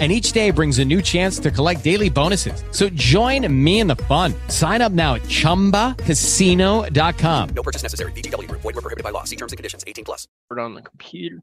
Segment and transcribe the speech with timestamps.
[0.00, 2.64] and each day brings a new chance to collect daily bonuses.
[2.72, 4.34] So join me in the fun.
[4.48, 7.48] Sign up now at ChumbaCasino.com.
[7.54, 8.10] No purchase necessary.
[8.12, 8.50] VGW.
[8.50, 9.22] Void were prohibited by law.
[9.22, 9.84] See terms and conditions.
[9.86, 10.26] 18 plus.
[10.50, 11.40] On the computer.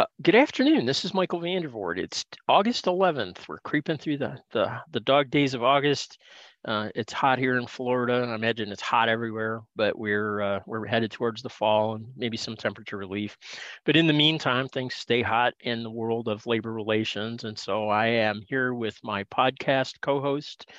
[0.00, 0.86] Uh, good afternoon.
[0.86, 1.98] This is Michael VanDervort.
[1.98, 3.46] It's August 11th.
[3.48, 6.18] We're creeping through the the, the dog days of August.
[6.64, 8.26] Uh, it's hot here in Florida.
[8.28, 12.36] I imagine it's hot everywhere, but we're uh, we're headed towards the fall and maybe
[12.36, 13.36] some temperature relief.
[13.84, 17.88] But in the meantime, things stay hot in the world of labor relations, and so
[17.88, 20.70] I am here with my podcast co-host,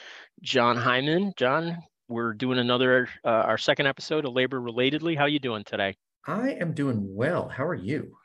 [0.42, 1.34] Jon Hyman.
[1.38, 5.18] Jon, we're doing another uh, our second episode of Labor Relatedly.
[5.18, 5.96] How you doing today?
[6.28, 7.48] I am doing well.
[7.48, 8.18] How are you?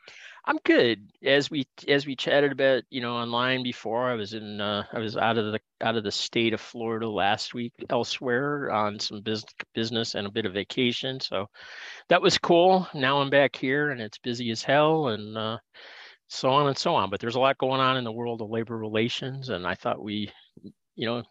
[0.45, 1.11] I'm good.
[1.23, 4.99] As we as we chatted about, you know, online before, I was in uh, I
[4.99, 9.21] was out of the out of the state of Florida last week elsewhere on some
[9.21, 11.19] business business and a bit of vacation.
[11.19, 11.47] So
[12.09, 12.87] that was cool.
[12.93, 15.59] Now I'm back here and it's busy as hell and uh,
[16.27, 17.11] so on and so on.
[17.11, 20.03] But there's a lot going on in the world of labor relations, and I thought
[20.03, 20.31] we
[20.95, 21.23] you know,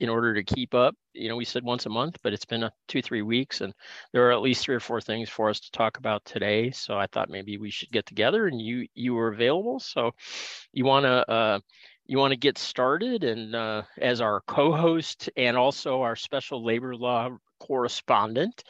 [0.00, 2.64] in order to keep up, you know, we said once a month, but it's been
[2.64, 3.72] a two, three weeks, and
[4.12, 6.70] there are at least three or four things for us to talk about today.
[6.70, 10.12] So I thought maybe we should get together, and you you were available, so
[10.72, 11.58] you want to uh,
[12.06, 16.94] you want to get started, and uh, as our co-host and also our special labor
[16.94, 18.64] law correspondent,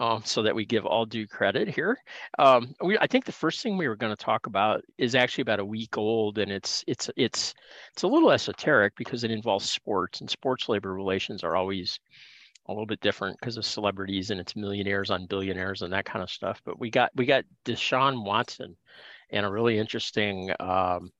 [0.00, 1.98] um, so that we give all due credit here.
[2.38, 5.42] Um, we, I think the first thing we were going to talk about is actually
[5.42, 7.54] about a week old, and it's it's it's
[7.92, 11.98] it's a little esoteric because it involves sports, and sports labor relations are always
[12.66, 16.22] a little bit different because of celebrities and it's millionaires on billionaires and that kind
[16.22, 16.60] of stuff.
[16.64, 18.76] But we got we got Deshaun Watson,
[19.30, 20.50] and a really interesting.
[20.60, 21.10] Um,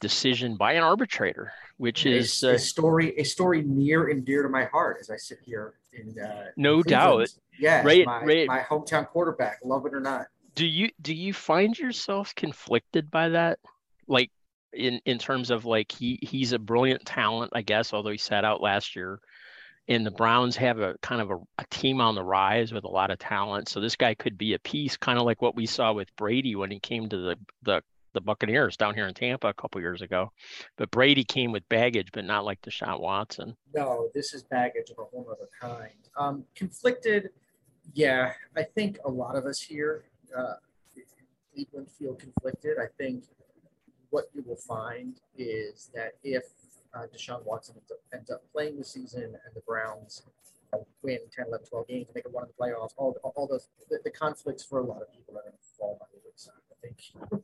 [0.00, 4.48] decision by an arbitrator, which a, is a story a story near and dear to
[4.48, 7.28] my heart as I sit here in uh, no in doubt.
[7.58, 10.26] Yeah, right, my, my hometown quarterback, love it or not.
[10.54, 13.58] Do you do you find yourself conflicted by that?
[14.06, 14.30] Like
[14.72, 18.44] in in terms of like he he's a brilliant talent, I guess, although he sat
[18.44, 19.20] out last year.
[19.88, 22.88] And the Browns have a kind of a, a team on the rise with a
[22.88, 23.68] lot of talent.
[23.68, 26.56] So this guy could be a piece, kind of like what we saw with Brady
[26.56, 27.82] when he came to the the
[28.16, 30.32] the Buccaneers down here in Tampa a couple years ago.
[30.76, 33.56] But Brady came with baggage, but not like Deshaun Watson.
[33.74, 35.92] No, this is baggage of a whole other kind.
[36.16, 37.30] Um, conflicted,
[37.92, 38.32] yeah.
[38.56, 40.04] I think a lot of us here
[40.36, 40.54] uh,
[41.54, 42.78] Cleveland feel conflicted.
[42.78, 43.24] I think
[44.10, 46.44] what you will find is that if
[46.94, 47.76] uh, Deshaun Watson
[48.12, 50.22] ends up, playing the season and the Browns
[51.02, 53.98] win 10, 11, 12 games, make a run in the playoffs, all, all those, the,
[54.04, 56.54] the conflicts for a lot of people are going to fall by the wayside.
[56.70, 57.35] I think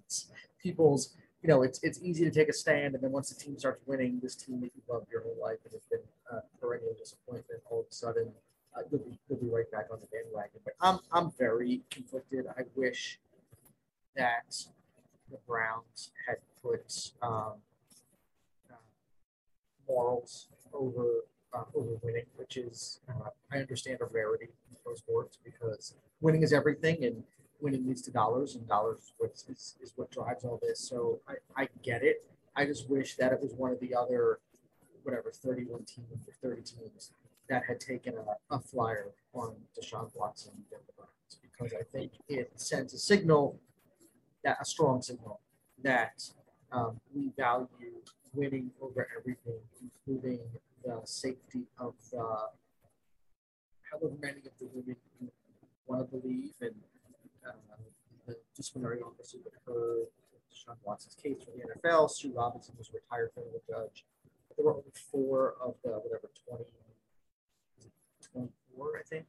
[0.63, 3.59] people's, you know, it's it's easy to take a stand, and then once the team
[3.59, 6.01] starts winning, this team that you loved your whole life and has been
[6.33, 8.33] uh, perennial disappointment, all of a sudden
[8.77, 10.61] uh, you'll be you'll be right back on the bandwagon.
[10.65, 12.47] But I'm I'm very conflicted.
[12.57, 13.19] I wish
[14.17, 14.55] that
[15.31, 17.55] the Browns had put um,
[18.71, 18.77] uh,
[19.89, 25.39] morals over uh, over winning, which is uh, I understand a rarity in pro sports
[25.45, 27.23] because winning is everything, and
[27.63, 30.81] winning leads to dollars, and dollars is what, is, what drives all this.
[30.81, 32.25] So I, I get it.
[32.57, 34.41] I just wish that it was one of the other,
[35.05, 37.13] whatever, 31 teams or 30 teams
[37.49, 40.77] that had taken a, a flyer on Deshaun Watson the
[41.41, 43.59] because I think it sends a signal,
[44.45, 45.41] that a strong signal
[45.83, 46.23] that
[46.73, 47.69] um, we value
[48.35, 50.41] winning over everything, including
[50.85, 52.47] the safety of uh,
[53.91, 54.97] however many of the women
[55.87, 56.75] want to believe and
[57.47, 57.53] uh,
[58.27, 59.53] the disciplinary officer that
[60.53, 62.11] Deshaun Watson's case for the NFL.
[62.11, 64.05] Sue Robinson was a retired federal judge.
[64.57, 66.65] There were only four of the whatever 20,
[68.33, 69.27] 24, I think,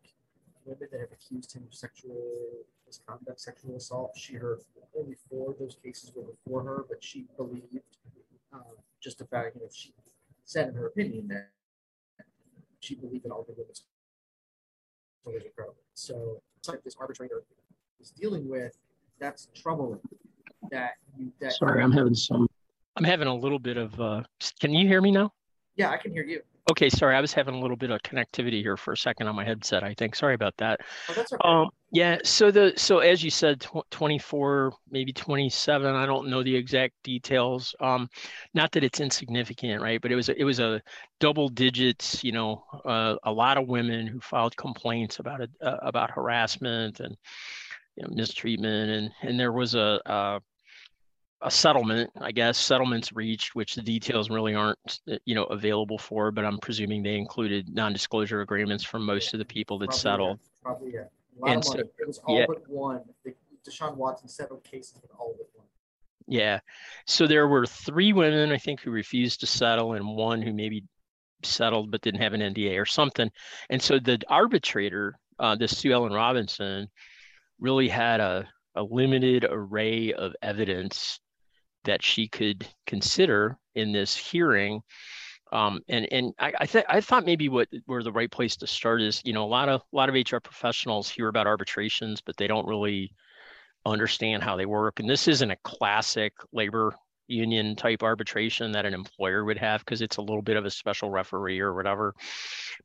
[0.66, 4.11] women that have accused him of sexual misconduct, sexual assault.
[4.17, 4.59] She heard
[4.97, 7.97] only four of those cases were before her, but she believed
[8.53, 8.59] uh,
[9.02, 9.93] just about, you know, she
[10.46, 11.49] said in her opinion that
[12.79, 13.84] she believed in all the women was
[15.46, 15.78] incredible.
[15.93, 17.43] So it's like this arbitrator
[18.03, 18.78] is dealing with,
[19.20, 20.00] that's troubling.
[20.72, 22.47] That you that Sorry, I'm having some.
[22.96, 24.00] I'm having a little bit of.
[24.00, 24.23] Uh,
[24.59, 25.32] can you hear me now?
[25.76, 26.41] Yeah, I can hear you.
[26.72, 29.35] Okay, sorry, I was having a little bit of connectivity here for a second on
[29.35, 29.84] my headset.
[29.84, 30.16] I think.
[30.16, 30.79] Sorry about that.
[31.09, 31.41] Oh, that's okay.
[31.44, 32.20] Um, yeah.
[32.23, 35.94] So the so as you said, tw- 24, maybe 27.
[35.94, 37.76] I don't know the exact details.
[37.82, 38.09] Um,
[38.53, 40.02] not that it's insignificant, right?
[40.02, 40.82] But it was it was a
[41.20, 42.23] double digits.
[42.23, 47.02] You know, uh, a lot of women who filed complaints about it uh, about harassment
[47.02, 47.17] and
[47.95, 50.40] you know, mistreatment, and and there was a, a
[51.43, 56.31] a settlement, I guess, settlements reached, which the details really aren't, you know, available for,
[56.31, 60.40] but I'm presuming they included non-disclosure agreements from most of the people that Probably, settled.
[60.41, 60.61] Yeah.
[60.63, 60.99] Probably, yeah.
[61.01, 61.90] A lot And of so- money.
[61.99, 62.45] it was all yeah.
[62.47, 63.01] but one.
[63.25, 63.34] The,
[63.69, 65.67] Deshaun Watson settled cases with all but one.
[66.28, 66.59] Yeah.
[67.07, 70.85] So there were three women, I think, who refused to settle, and one who maybe
[71.43, 73.29] settled but didn't have an NDA or something.
[73.69, 76.07] And so the arbitrator, uh, this Sue L.
[76.07, 76.89] Robinson,
[77.63, 81.19] really had a, a limited array of evidence
[81.85, 84.81] that she could consider in this hearing.
[85.51, 88.67] Um, and and I I, th- I thought maybe what where the right place to
[88.67, 92.21] start is you know a lot of a lot of HR professionals hear about arbitrations,
[92.21, 93.13] but they don't really
[93.85, 94.99] understand how they work.
[94.99, 96.95] And this isn't a classic labor
[97.28, 100.72] union type arbitration that an employer would have because it's a little bit of a
[100.72, 102.14] special referee or whatever.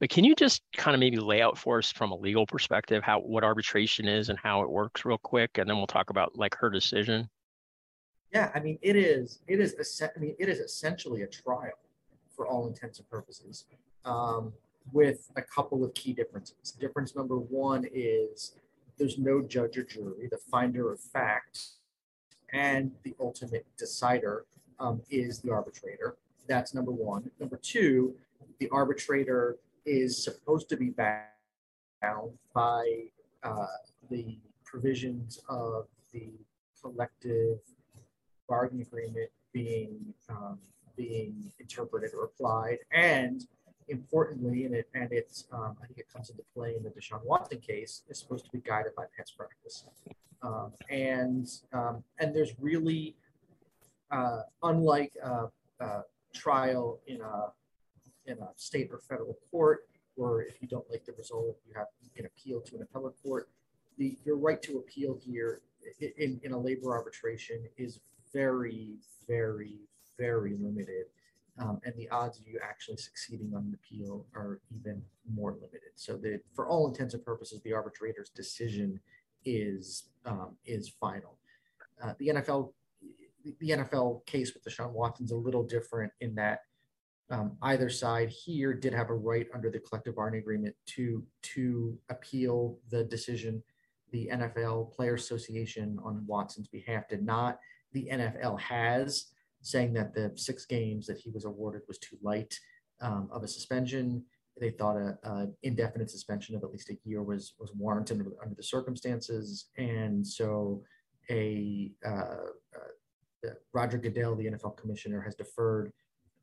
[0.00, 3.02] But can you just kind of maybe lay out for us from a legal perspective
[3.02, 6.36] how what arbitration is and how it works real quick, and then we'll talk about
[6.36, 7.28] like her decision.
[8.32, 9.40] Yeah, I mean, it is.
[9.46, 10.02] It is.
[10.02, 11.78] I mean, it is essentially a trial
[12.36, 13.64] for all intents and purposes,
[14.04, 14.52] um,
[14.92, 16.72] with a couple of key differences.
[16.78, 18.52] Difference number one is
[18.98, 20.28] there's no judge or jury.
[20.30, 21.77] The finder of fact
[22.52, 24.44] and the ultimate decider
[24.80, 26.16] um, is the arbitrator.
[26.46, 27.30] That's number one.
[27.40, 28.14] Number two,
[28.58, 33.04] the arbitrator is supposed to be bound by
[33.42, 33.66] uh,
[34.10, 36.30] the provisions of the
[36.80, 37.58] collective
[38.48, 40.58] bargaining agreement being um,
[40.96, 43.46] being interpreted or applied, and
[43.88, 47.24] importantly, and it and it's um, I think it comes into play in the Deshaun
[47.24, 49.84] Watson case, is supposed to be guided by past practice,
[50.42, 53.16] um, and um, and there's really
[54.10, 55.48] uh, unlike a,
[55.80, 56.02] a
[56.34, 57.52] trial in a
[58.26, 61.86] in a state or federal court, where if you don't like the result, you have
[62.02, 63.48] you can appeal to an appellate court.
[63.96, 65.60] The your right to appeal here
[66.18, 68.00] in, in a labor arbitration is
[68.32, 68.96] very,
[69.26, 69.76] very,
[70.18, 71.06] very limited.
[71.60, 75.02] Um, and the odds of you actually succeeding on an appeal are even
[75.32, 75.90] more limited.
[75.96, 79.00] So that for all intents and purposes, the arbitrator's decision
[79.44, 81.38] is um, is final.
[82.02, 82.72] Uh, the NFL
[83.60, 86.60] the NFL case with Deshaun Watson's a little different in that
[87.30, 91.98] um, either side here did have a right under the collective bargaining agreement to to
[92.08, 93.62] appeal the decision.
[94.12, 97.58] The NFL Player Association on Watson's behalf did not.
[97.92, 99.26] The NFL has,
[99.68, 102.58] saying that the six games that he was awarded was too light
[103.00, 104.24] um, of a suspension.
[104.60, 108.32] They thought a, a indefinite suspension of at least a year was was warranted under,
[108.42, 110.82] under the circumstances, and so
[111.30, 115.92] a uh, uh, Roger Goodell, the NFL commissioner, has deferred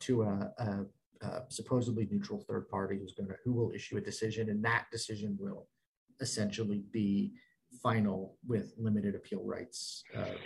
[0.01, 0.85] to a, a,
[1.25, 4.85] a supposedly neutral third party who's going to who will issue a decision, and that
[4.91, 5.67] decision will
[6.21, 7.33] essentially be
[7.83, 10.37] final with limited appeal rights uh,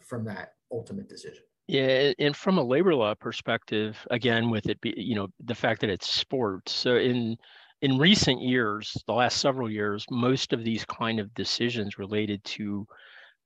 [0.00, 1.42] from that ultimate decision.
[1.68, 5.80] Yeah, and from a labor law perspective, again, with it be, you know, the fact
[5.80, 6.72] that it's sports.
[6.72, 7.36] So in
[7.82, 12.86] in recent years, the last several years, most of these kind of decisions related to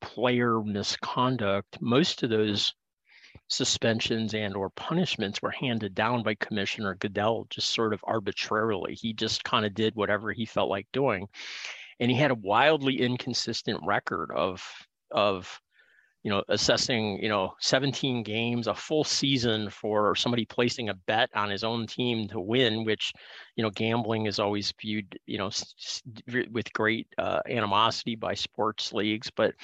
[0.01, 2.75] player misconduct, most of those
[3.49, 8.95] suspensions and or punishments were handed down by Commissioner Goodell just sort of arbitrarily.
[8.95, 11.29] He just kind of did whatever he felt like doing.
[12.01, 14.63] And he had a wildly inconsistent record of
[15.13, 15.61] of
[16.23, 21.31] you know assessing you know 17 games a full season for somebody placing a bet
[21.35, 23.13] on his own team to win which
[23.61, 28.17] you know gambling is always viewed you know s- s- v- with great uh, animosity
[28.17, 29.55] by sports leagues but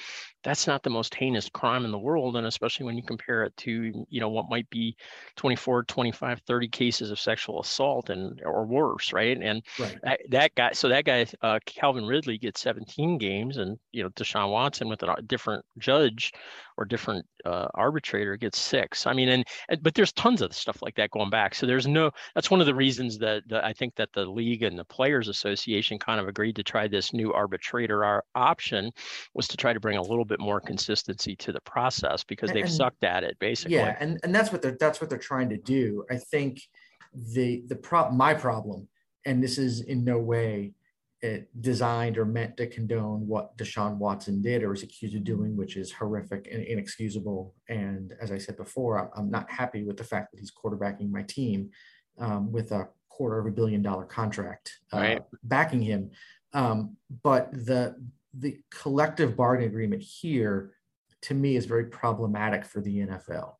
[0.43, 3.57] that's not the most heinous crime in the world and especially when you compare it
[3.57, 4.95] to you know what might be
[5.35, 10.01] 24 25 30 cases of sexual assault and or worse right and Right.
[10.03, 14.09] that, that guy so that guy uh, calvin ridley gets 17 games and you know
[14.09, 16.31] deshaun watson with a different judge
[16.77, 19.07] or different uh, arbitrator gets six.
[19.07, 21.55] I mean and, and but there's tons of stuff like that going back.
[21.55, 24.63] So there's no that's one of the reasons that, that i think that the league
[24.63, 28.91] and the players association kind of agreed to try this new arbitrator our option
[29.33, 32.65] was to try to bring a little bit more consistency to the process because they've
[32.65, 33.75] And- sucked at it basically.
[33.75, 36.05] Yeah, and and that's what they're that's what they're trying to do.
[36.09, 36.61] I think
[37.13, 38.87] the the prop my problem,
[39.25, 40.73] and this is in no way
[41.23, 45.57] uh, designed or meant to condone what Deshaun Watson did or is accused of doing,
[45.57, 47.55] which is horrific and inexcusable.
[47.69, 51.09] And as I said before, I'm, I'm not happy with the fact that he's quarterbacking
[51.11, 51.71] my team
[52.19, 55.21] um, with a quarter of a billion dollar contract uh, Right.
[55.43, 56.11] backing him.
[56.53, 57.95] Um, but the
[58.37, 60.73] the collective bargaining agreement here,
[61.23, 63.53] to me, is very problematic for the NFL.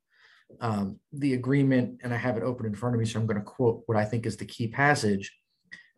[0.61, 3.37] Um, the agreement, and I have it open in front of me, so I'm going
[3.39, 5.35] to quote what I think is the key passage.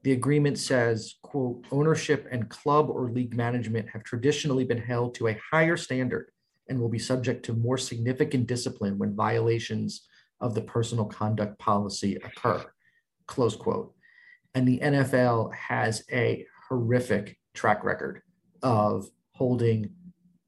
[0.03, 5.27] The agreement says, quote, ownership and club or league management have traditionally been held to
[5.27, 6.32] a higher standard
[6.70, 10.08] and will be subject to more significant discipline when violations
[10.39, 12.63] of the personal conduct policy occur,
[13.27, 13.94] close quote.
[14.56, 18.22] And the NFL has a horrific track record
[18.63, 19.91] of holding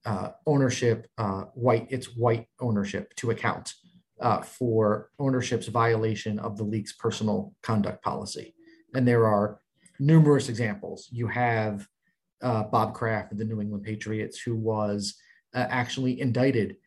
[0.06, 3.74] uh, ownership, uh, white, it's white ownership to account
[4.22, 8.56] uh, for ownership's violation of the league's personal conduct policy.
[8.94, 9.60] And there are
[10.00, 11.08] numerous examples.
[11.12, 11.88] You have
[12.42, 15.16] uh, Bob Kraft of the New England Patriots, who was
[15.54, 16.78] uh, actually indicted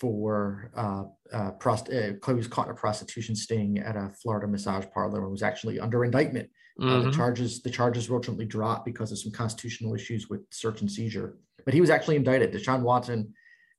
[0.00, 4.84] for uh, uh, prost- uh, was caught in a prostitution sting at a Florida massage
[4.92, 6.50] parlor and was actually under indictment.
[6.80, 6.88] Mm-hmm.
[6.88, 7.16] Uh, the mm-hmm.
[7.16, 11.36] charges the charges were ultimately dropped because of some constitutional issues with search and seizure.
[11.64, 12.52] But he was actually indicted.
[12.52, 13.34] Deshaun Watson,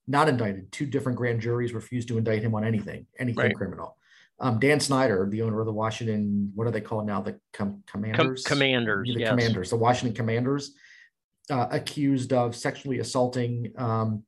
[0.07, 0.71] not indicted.
[0.71, 3.55] Two different grand juries refused to indict him on anything, anything right.
[3.55, 3.97] criminal.
[4.39, 7.21] Um, Dan Snyder, the owner of the Washington, what are they called now?
[7.21, 8.43] The com- Commanders.
[8.43, 9.09] Com- commanders.
[9.13, 9.29] The yes.
[9.29, 9.69] Commanders.
[9.69, 10.73] The Washington Commanders,
[11.49, 14.23] uh, accused of sexually assaulting um,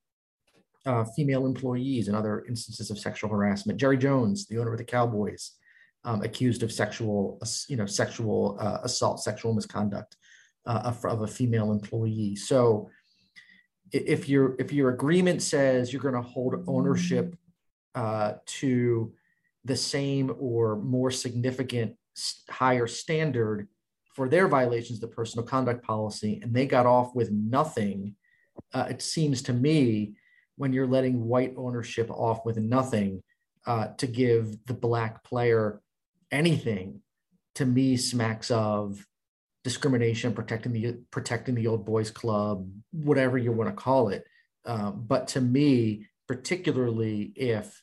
[0.85, 3.79] uh, female employees and other instances of sexual harassment.
[3.79, 5.51] Jerry Jones, the owner of the Cowboys,
[6.03, 10.15] um, accused of sexual, you know, sexual uh, assault, sexual misconduct
[10.67, 12.35] uh, of, of, a female employee.
[12.35, 12.89] So,
[13.91, 17.35] if your if your agreement says you're going to hold ownership
[17.93, 19.13] uh, to
[19.65, 21.95] the same or more significant
[22.49, 23.67] higher standard
[24.13, 28.15] for their violations of the personal conduct policy, and they got off with nothing,
[28.73, 30.13] uh, it seems to me
[30.55, 33.21] when you're letting white ownership off with nothing
[33.65, 35.81] uh, to give the black player
[36.31, 37.01] anything
[37.55, 39.05] to me smacks of
[39.65, 44.23] discrimination protecting the protecting the old boys club whatever you want to call it.
[44.65, 47.81] Um, but to me particularly if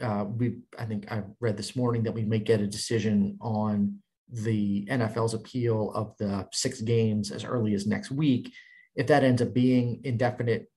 [0.00, 3.98] uh, we i think i read this morning that we may get a decision on
[4.30, 8.52] the nfl's appeal of the six games as early as next week
[8.98, 10.68] if that ends up being indefinite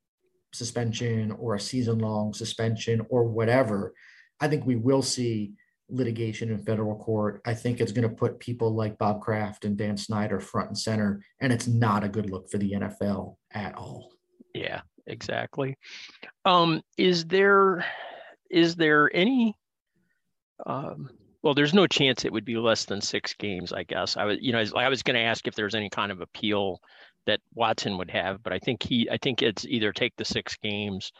[0.53, 3.93] suspension or a season long suspension or whatever,
[4.39, 5.53] I think we will see
[5.89, 7.41] litigation in federal court.
[7.45, 10.77] I think it's going to put people like Bob Kraft and Dan Snyder front and
[10.77, 14.11] center, and it's not a good look for the NFL at all.
[14.53, 15.77] Yeah, exactly.
[16.45, 17.85] Um, is there
[18.51, 19.55] is there any
[20.65, 21.10] um,
[21.43, 24.15] well, there's no chance it would be less than six games, I guess.
[24.15, 26.79] I was, you know, I was going to ask if there's any kind of appeal
[27.25, 30.55] that Watson would have, but I think he I think it's either take the six
[30.58, 31.12] games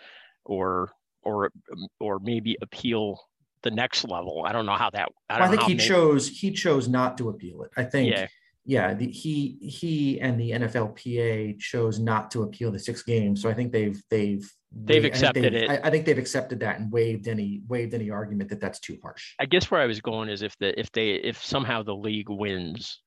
[0.46, 0.92] or
[1.24, 1.52] or
[2.00, 3.20] or maybe appeal
[3.64, 4.44] the next level.
[4.46, 5.10] I don't know how that.
[5.30, 7.72] I, well, I think he maybe, chose he chose not to appeal it.
[7.78, 8.12] I think.
[8.12, 8.28] Yeah.
[8.66, 13.50] Yeah, the, he he and the NFLPA chose not to appeal the six games, so
[13.50, 15.70] I think they've they've they've accepted they've, it.
[15.70, 18.98] I, I, think they've accepted that and waived any waived any argument that that's too
[19.02, 19.34] harsh.
[19.40, 22.30] I guess where I was going is if the if they if somehow the league
[22.30, 23.00] wins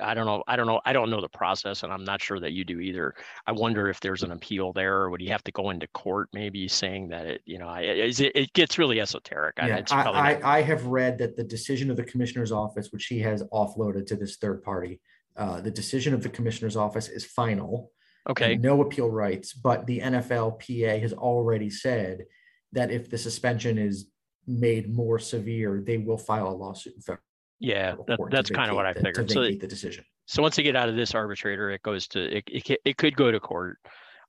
[0.00, 0.42] I don't know.
[0.46, 0.80] I don't know.
[0.84, 3.14] I don't know the process, and I'm not sure that you do either.
[3.46, 6.28] I wonder if there's an appeal there, or would he have to go into court,
[6.32, 9.56] maybe saying that it, you know, it, it gets really esoteric.
[9.58, 13.20] Yeah, I, I, I, have read that the decision of the commissioner's office, which he
[13.20, 15.00] has offloaded to this third party,
[15.36, 17.90] uh, the decision of the commissioner's office is final.
[18.28, 18.56] Okay.
[18.56, 22.26] No appeal rights, but the NFLPA has already said
[22.72, 24.06] that if the suspension is
[24.46, 27.24] made more severe, they will file a lawsuit in federal
[27.62, 29.30] yeah, that, that's kind of what I figured.
[29.30, 30.04] so the decision.
[30.26, 32.44] So once they get out of this arbitrator, it goes to it.
[32.48, 33.78] It, it could go to court.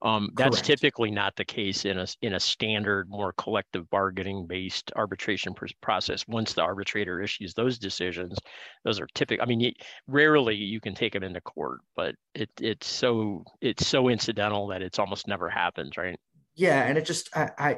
[0.03, 0.65] Um, that's Correct.
[0.65, 5.67] typically not the case in a in a standard, more collective bargaining based arbitration pr-
[5.81, 6.27] process.
[6.27, 8.37] Once the arbitrator issues those decisions,
[8.83, 9.41] those are typical.
[9.41, 9.71] I mean, you,
[10.07, 14.81] rarely you can take them into court, but it it's so it's so incidental that
[14.81, 16.19] it's almost never happens, right?
[16.55, 17.77] Yeah, and it just I, I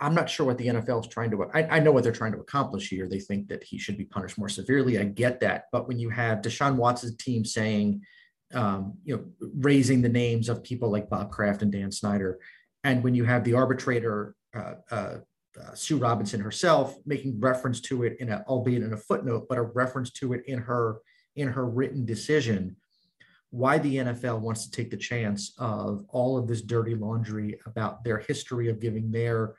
[0.00, 1.50] I'm not sure what the NFL is trying to.
[1.52, 3.08] I, I, know what they're trying to accomplish here.
[3.08, 4.98] They think that he should be punished more severely.
[4.98, 8.02] I get that, but when you have Deshaun Watson's team saying,
[8.54, 9.24] um, you know,
[9.56, 12.38] raising the names of people like Bob Kraft and Dan Snyder,
[12.84, 15.16] and when you have the arbitrator uh, uh,
[15.60, 19.58] uh, Sue Robinson herself making reference to it in a, albeit in a footnote, but
[19.58, 20.98] a reference to it in her
[21.36, 22.76] in her written decision,
[23.50, 28.02] why the NFL wants to take the chance of all of this dirty laundry about
[28.02, 29.54] their history of giving their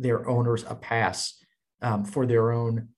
[0.00, 1.44] their owners a pass
[1.82, 2.88] um, for their own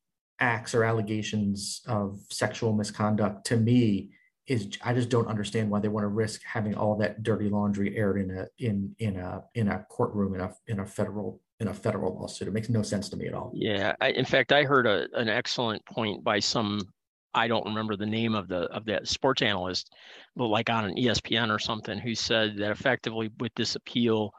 [0.41, 4.11] acts or allegations of sexual misconduct to me
[4.47, 7.97] is I just don't understand why they want to risk having all that dirty laundry
[7.97, 11.69] aired in a in in a in a courtroom in a in a federal in
[11.69, 12.49] a federal lawsuit.
[12.49, 13.53] It makes no sense to me at all.
[13.55, 16.81] Yeah, I, in fact, I heard a, an excellent point by some
[17.35, 19.93] I don't remember the name of the of that sports analyst,
[20.35, 24.35] but like on an ESPN or something, who said that effectively with this appeal,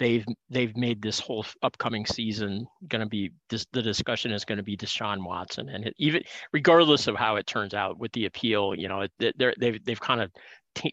[0.00, 4.56] they've they've made this whole upcoming season going to be this, the discussion is going
[4.56, 8.24] to be Deshaun Watson, and it, even regardless of how it turns out with the
[8.26, 10.32] appeal, you know, it, they're, they've they've kind of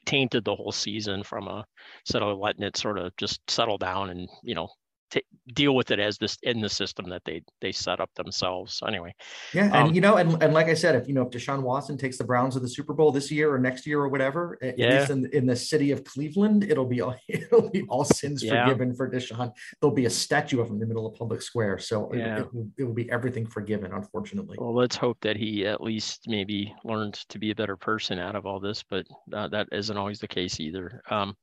[0.06, 1.64] tainted the whole season from a
[2.04, 4.68] instead of letting it sort of just settle down and you know
[5.10, 5.24] t-
[5.54, 8.82] deal with it as this in the system that they they set up themselves.
[8.88, 9.14] Anyway,
[9.54, 11.62] yeah, and um, you know, and, and like I said, if you know if Deshaun
[11.62, 14.58] Watson takes the Browns to the Super Bowl this year or next year or whatever,
[14.62, 15.00] at yeah.
[15.00, 18.66] least in, in the city of Cleveland, it'll be all, it'll be all sins yeah.
[18.66, 19.52] forgiven for Deshaun.
[19.82, 22.38] There'll be a statue of him in the middle of public square, so yeah.
[22.38, 23.92] it, it, will, it will be everything forgiven.
[23.94, 28.20] Unfortunately, well, let's hope that he at least maybe learned to be a better person
[28.20, 31.02] out of all this, but uh, that isn't always the case either.
[31.10, 31.36] Um,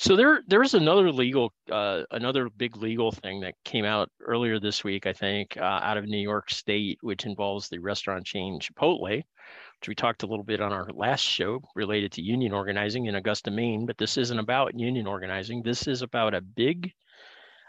[0.00, 4.82] so there, there's another legal, uh, another big legal thing that came out earlier this
[4.82, 9.18] week, I think, uh, out of New York State, which involves the restaurant chain Chipotle,
[9.18, 13.16] which we talked a little bit on our last show related to union organizing in
[13.16, 13.84] Augusta, Maine.
[13.84, 15.62] But this isn't about union organizing.
[15.62, 16.90] This is about a big,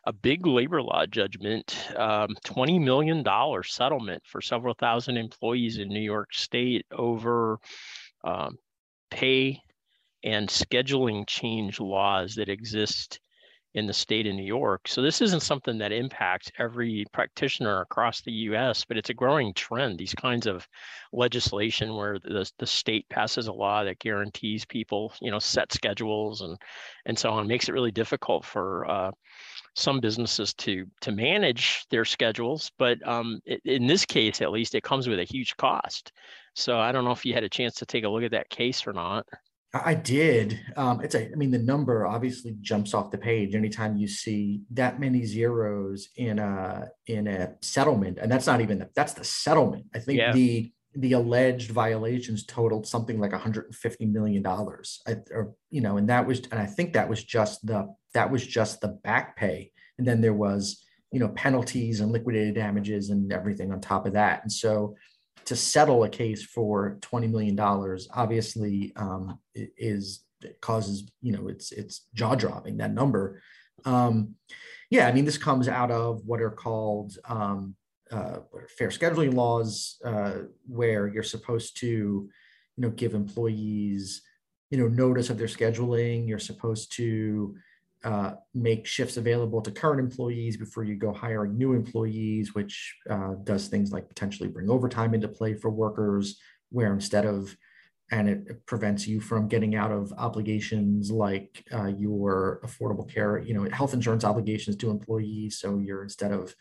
[0.06, 5.90] a big labor law judgment, um, twenty million dollar settlement for several thousand employees in
[5.90, 7.60] New York State over
[8.24, 8.58] um,
[9.10, 9.62] pay
[10.24, 13.20] and scheduling change laws that exist
[13.74, 14.88] in the state of New York.
[14.88, 19.54] So this isn't something that impacts every practitioner across the US, but it's a growing
[19.54, 19.98] trend.
[19.98, 20.68] These kinds of
[21.14, 26.42] legislation where the, the state passes a law that guarantees people, you know, set schedules
[26.42, 26.58] and
[27.06, 29.12] and so on makes it really difficult for uh,
[29.76, 32.72] some businesses to to manage their schedules.
[32.78, 36.12] But um, it, in this case, at least, it comes with a huge cost.
[36.56, 38.50] So I don't know if you had a chance to take a look at that
[38.50, 39.26] case or not.
[39.74, 40.60] I did.
[40.76, 44.62] Um, it's a, I mean, the number obviously jumps off the page anytime you see
[44.72, 49.24] that many zeros in a in a settlement, and that's not even the, that's the
[49.24, 49.86] settlement.
[49.96, 50.34] I think yeah.
[50.34, 55.02] the the alleged violations totaled something like 150 million dollars,
[55.32, 58.46] or you know, and that was, and I think that was just the that was
[58.46, 63.32] just the back pay, and then there was you know penalties and liquidated damages and
[63.32, 64.96] everything on top of that, and so
[65.46, 67.60] to settle a case for $20 million
[68.14, 70.24] obviously um, is
[70.62, 73.42] causes, you know, it's, it's jaw dropping that number.
[73.86, 74.36] Um,
[74.90, 77.76] yeah, I mean, this comes out of what are called um,
[78.12, 78.40] uh,
[78.78, 80.34] fair scheduling laws, uh,
[80.68, 82.30] where you're supposed to, you
[82.78, 84.22] know, give employees,
[84.70, 86.28] you know, notice of their scheduling.
[86.28, 87.56] You're supposed to
[88.04, 93.36] uh, make shifts available to current employees before you go hiring new employees, which uh,
[93.44, 97.56] does things like potentially bring overtime into play for workers, where instead of
[98.12, 103.54] and it prevents you from getting out of obligations like uh, your affordable care, you
[103.54, 105.60] know, health insurance obligations to employees.
[105.60, 106.54] So you're instead of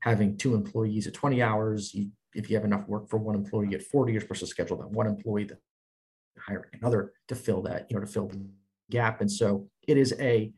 [0.00, 3.74] having two employees at 20 hours, you, if you have enough work for one employee
[3.74, 5.58] at 40, you're supposed to schedule that one employee, that
[6.44, 8.44] hiring another to fill that, you know, to fill the
[8.90, 9.20] gap.
[9.20, 10.52] And so it is a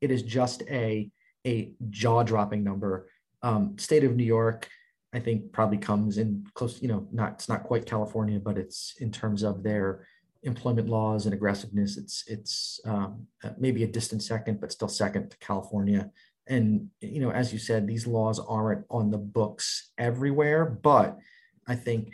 [0.00, 1.10] it is just a
[1.46, 3.08] a jaw dropping number.
[3.42, 4.68] Um, state of New York,
[5.14, 6.80] I think, probably comes in close.
[6.82, 10.06] You know, not it's not quite California, but it's in terms of their
[10.42, 11.96] employment laws and aggressiveness.
[11.96, 13.26] It's it's um,
[13.58, 16.10] maybe a distant second, but still second to California.
[16.46, 21.18] And you know, as you said, these laws aren't on the books everywhere, but
[21.66, 22.12] I think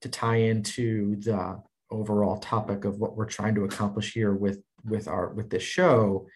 [0.00, 5.08] to tie into the overall topic of what we're trying to accomplish here with with
[5.08, 6.26] our with this show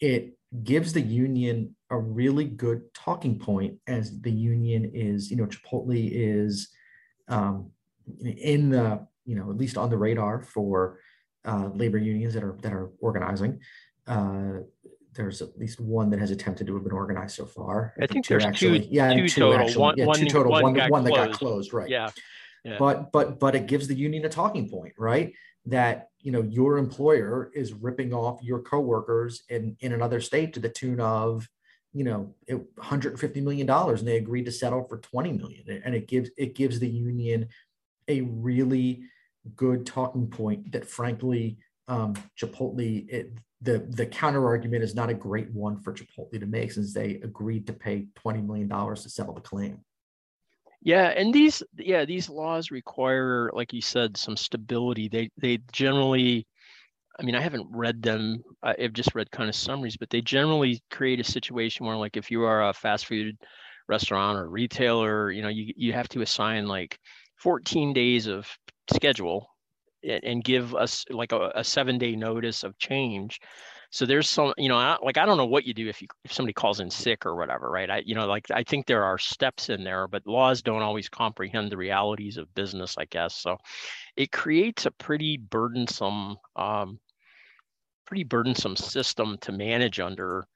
[0.00, 5.46] it gives the union a really good talking point as the union is, you know,
[5.46, 6.68] Chipotle is
[7.28, 7.70] um,
[8.22, 11.00] in the, you know, at least on the radar for
[11.44, 13.60] uh, labor unions that are that are organizing.
[14.06, 14.60] Uh,
[15.14, 17.94] there's at least one that has attempted to have been organized so far.
[18.00, 19.60] I, think, there's actually, two, yeah, two, two total.
[19.60, 20.52] Actually, one, yeah, one, two total.
[20.52, 21.88] One, one, got one that got closed, right?
[21.88, 22.10] Yeah.
[22.64, 22.76] yeah.
[22.78, 25.32] But but but it gives the union a talking point, right?
[25.66, 30.60] That you know your employer is ripping off your coworkers in in another state to
[30.60, 31.48] the tune of
[31.92, 35.82] you know 150 million dollars and they agreed to settle for 20 million.
[35.84, 37.48] And it gives it gives the union
[38.08, 39.02] a really
[39.54, 45.14] good talking point that frankly um, Chipotle it, the the counter argument is not a
[45.14, 49.08] great one for Chipotle to make since they agreed to pay 20 million dollars to
[49.08, 49.80] settle the claim
[50.82, 55.08] yeah, and these yeah these laws require, like you said, some stability.
[55.08, 56.46] They they generally,
[57.20, 58.42] I mean, I haven't read them.
[58.62, 62.30] I've just read kind of summaries, but they generally create a situation where, like, if
[62.30, 63.36] you are a fast food
[63.88, 66.98] restaurant or retailer, you know, you you have to assign like
[67.36, 68.48] 14 days of
[68.92, 69.48] schedule
[70.04, 73.40] and, give us like a, a seven day notice of change
[73.90, 76.32] so there's some you know like i don't know what you do if you if
[76.32, 77.90] somebody calls in sick or whatever right?
[77.90, 81.08] I you know like i think there are steps in there but laws don't always
[81.08, 83.34] comprehend the realities of business i guess.
[83.34, 83.56] So
[84.16, 86.98] it creates a pretty burdensome um
[88.06, 90.46] pretty burdensome system to manage under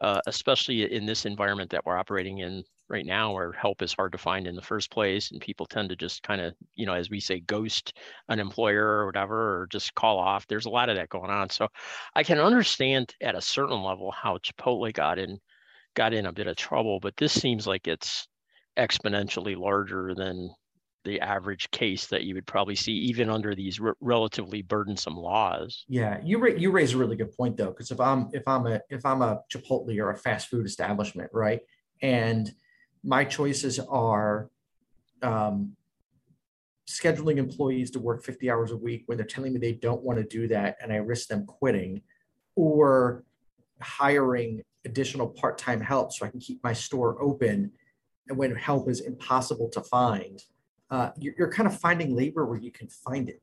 [0.00, 4.12] uh, especially in this environment that we're operating in right now where help is hard
[4.12, 6.92] to find in the first place and people tend to just kind of you know
[6.92, 7.94] as we say ghost
[8.28, 11.50] an employer or whatever or just call off there's a lot of that going on.
[11.50, 11.68] So
[12.14, 15.38] i can understand at a certain level how chipotle got in
[15.94, 18.28] got in a bit of trouble but this seems like it's
[18.78, 20.54] exponentially larger than
[21.06, 25.84] the average case that you would probably see even under these re- relatively burdensome laws.
[25.88, 28.66] Yeah, you ra- you raise a really good point though, because if I'm if I'm
[28.66, 31.60] a if I'm a Chipotle or a fast food establishment, right,
[32.02, 32.50] and
[33.04, 34.50] my choices are
[35.22, 35.76] um,
[36.90, 40.18] scheduling employees to work 50 hours a week when they're telling me they don't want
[40.18, 42.02] to do that and I risk them quitting,
[42.56, 43.24] or
[43.80, 47.72] hiring additional part-time help so I can keep my store open
[48.28, 50.42] and when help is impossible to find,
[50.90, 53.42] uh, you're, you're kind of finding labor where you can find it.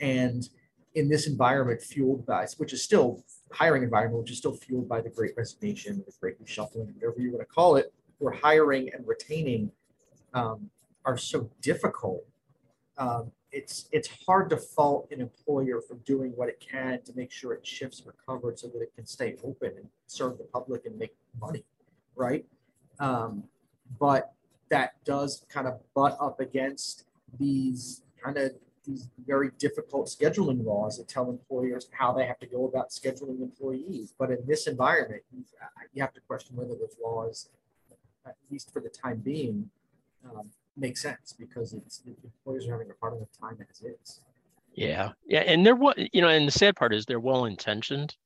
[0.00, 0.48] And
[0.94, 3.22] in this environment fueled by, which is still
[3.52, 7.30] hiring environment, which is still fueled by the great resignation, the great reshuffling, whatever you
[7.30, 9.70] want to call it, where hiring and retaining
[10.34, 10.70] um,
[11.04, 12.24] are so difficult.
[12.96, 17.30] Um, it's it's hard to fault an employer for doing what it can to make
[17.30, 20.98] sure it shifts recovered so that it can stay open and serve the public and
[20.98, 21.64] make money,
[22.14, 22.44] right?
[22.98, 23.44] Um,
[23.98, 24.32] but
[24.70, 27.04] that does kind of butt up against
[27.38, 28.52] these kind of
[28.88, 33.42] these very difficult scheduling laws that tell employers how they have to go about scheduling
[33.42, 34.14] employees.
[34.18, 35.44] But in this environment, you,
[36.00, 37.50] have to question whether those laws,
[38.26, 39.68] at least for the time being,
[40.24, 44.20] um, make sense because it's employers are having a hard enough time as is.
[44.74, 48.16] Yeah, yeah, and they're what you know, and the sad part is they're well intentioned,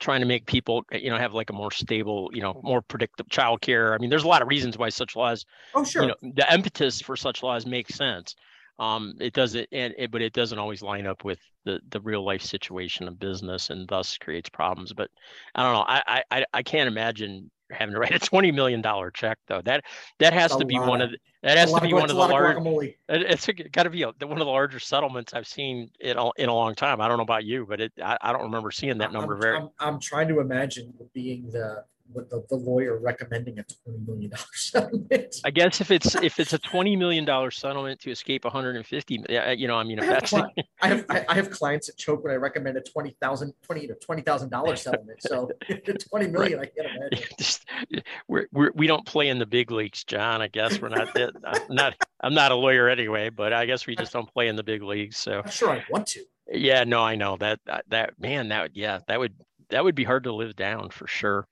[0.00, 3.28] trying to make people you know have like a more stable, you know, more predictable
[3.30, 3.94] childcare.
[3.94, 6.02] I mean, there's a lot of reasons why such laws, Oh, sure.
[6.02, 8.34] you know, the impetus for such laws makes sense.
[8.78, 12.24] Um, it doesn't, and it, but it doesn't always line up with the the real
[12.24, 14.92] life situation of business, and thus creates problems.
[14.94, 15.10] But
[15.54, 15.84] I don't know.
[15.86, 19.60] I I I can't imagine having to write a twenty million dollar check though.
[19.62, 19.84] That
[20.18, 22.08] that has to be lot one of- the, that has to be of- one of
[22.08, 22.56] the large.
[22.56, 22.94] guacamole.
[23.08, 26.48] It's got to be a, one of the larger settlements I've seen in a, in
[26.48, 27.00] a long time.
[27.00, 29.40] I don't know about you, but it I, I don't remember seeing that number I'm,
[29.40, 29.56] very.
[29.56, 34.30] I'm, I'm trying to imagine being the with the, the lawyer recommending a twenty million
[34.30, 35.36] dollar settlement.
[35.44, 38.76] I guess if it's if it's a twenty million dollar settlement to escape one hundred
[38.76, 41.34] and fifty, yeah, uh, you know, I mean, I have, that's cli- I have I
[41.34, 44.76] have clients that choke when I recommend a twenty thousand, twenty to twenty thousand dollar
[44.76, 45.22] settlement.
[45.22, 45.50] So
[46.10, 47.28] twenty million, I can't imagine.
[47.38, 47.66] just
[48.28, 50.42] we're, we're we don't play in the big leagues, Jon.
[50.42, 51.16] I guess we're not.
[51.16, 54.56] I'm not I'm not a lawyer anyway, but I guess we just don't play in
[54.56, 55.16] the big leagues.
[55.16, 56.24] So I'm sure I want to.
[56.52, 59.34] yeah, no, I know that that, that man that yeah that would
[59.70, 61.46] that would be hard to live down for sure.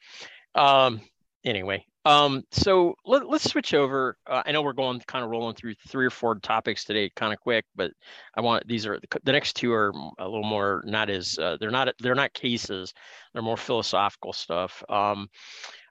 [0.58, 1.00] Um,
[1.44, 4.16] anyway, um, so let, let's switch over.
[4.26, 7.32] Uh, I know we're going kind of rolling through three or four topics today, kind
[7.32, 7.92] of quick, but
[8.36, 11.58] I want these are the, the next two are a little more not as uh,
[11.60, 12.92] they're not they're not cases,
[13.32, 14.82] they're more philosophical stuff.
[14.88, 15.28] Um,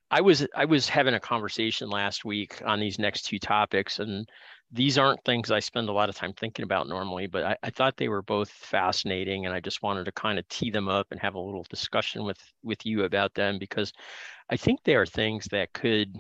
[0.10, 4.27] I was I was having a conversation last week on these next two topics, and
[4.71, 7.69] these aren't things I spend a lot of time thinking about normally, but I, I
[7.69, 11.08] thought they were both fascinating, and I just wanted to kind of tee them up
[11.12, 13.93] and have a little discussion with with you about them because
[14.50, 16.16] I think they are things that could,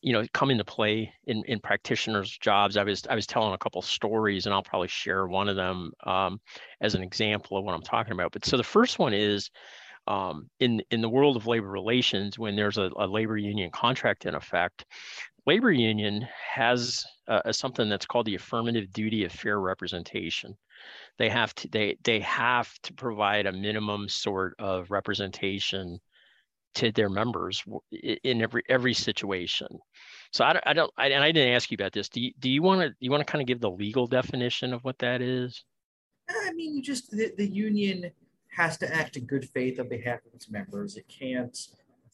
[0.00, 2.76] you know, come into play in in practitioners' jobs.
[2.76, 5.92] I was I was telling a couple stories, and I'll probably share one of them
[6.04, 6.40] um,
[6.80, 8.32] as an example of what I'm talking about.
[8.32, 9.50] But so the first one is
[10.06, 14.26] um, in in the world of labor relations, when there's a, a labor union contract
[14.26, 14.84] in effect,
[15.46, 20.56] labor union has uh, something that's called the affirmative duty of fair representation.
[21.18, 26.00] They have to they they have to provide a minimum sort of representation
[26.74, 29.68] to their members in every every situation.
[30.32, 32.08] So I don't, I don't I, and I didn't ask you about this.
[32.08, 34.72] Do you, do you want to you want to kind of give the legal definition
[34.72, 35.64] of what that is?
[36.28, 38.10] I mean, you just the, the union
[38.56, 40.96] has to act in good faith on behalf of its members.
[40.96, 41.56] It can't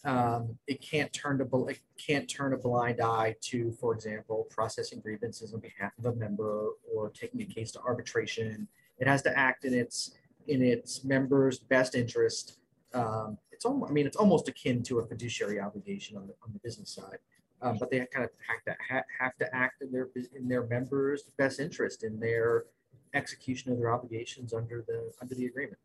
[0.05, 5.01] um, it can't turn to it can't turn a blind eye to, for example, processing
[5.01, 8.69] grievances on behalf of a member or taking a case to arbitration.
[8.99, 10.16] It has to act in its
[10.47, 12.59] in its members' best interest.
[12.95, 16.53] Um, it's almost, I mean, it's almost akin to a fiduciary obligation on the on
[16.53, 17.19] the business side.
[17.62, 20.66] Um, but they kind of have to ha- have to act in their in their
[20.66, 22.66] members' best interest in their
[23.14, 25.79] execution of their obligations under the under the agreement.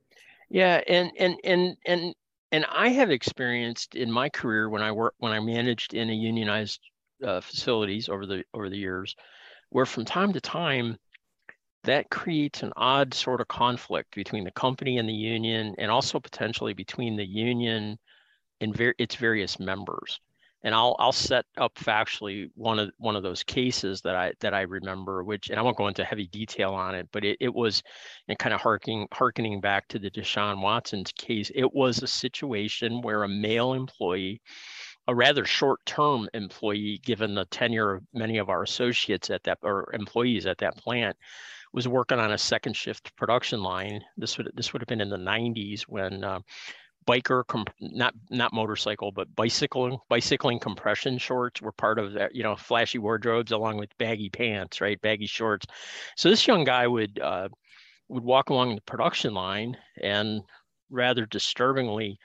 [0.50, 2.14] Yeah, and and and and
[2.52, 6.14] and I have experienced in my career when I work when I managed in a
[6.14, 6.82] unionized
[7.26, 9.16] uh, facilities over the over the years,
[9.70, 10.98] where from time to time
[11.84, 16.20] that creates an odd sort of conflict between the company and the union, and also
[16.20, 17.98] potentially between the union
[18.62, 20.20] and ver- its various members.
[20.64, 24.54] and I'll I'll set up factually one of one of those cases that I that
[24.54, 27.54] I remember, which and I won't go into heavy detail on it, but it, it
[27.54, 27.82] was
[28.28, 31.52] and kind of harking harkening back to the Deshaun Watson's case.
[31.56, 34.42] It was a situation where a male employee,
[35.08, 39.90] a rather short-term employee, given the tenure of many of our associates at that or
[39.94, 41.18] employees at that plant,
[41.74, 44.02] was working on a second shift production line.
[44.18, 46.40] This would this would have been in the 90s when uh,
[47.08, 52.44] biker comp- not not motorcycle but bicycling bicycling compression shorts were part of that you
[52.44, 55.66] know flashy wardrobes along with baggy pants right baggy shorts
[56.16, 57.48] so this young guy would uh,
[58.10, 60.42] would walk along the production line and
[60.90, 62.20] rather disturbingly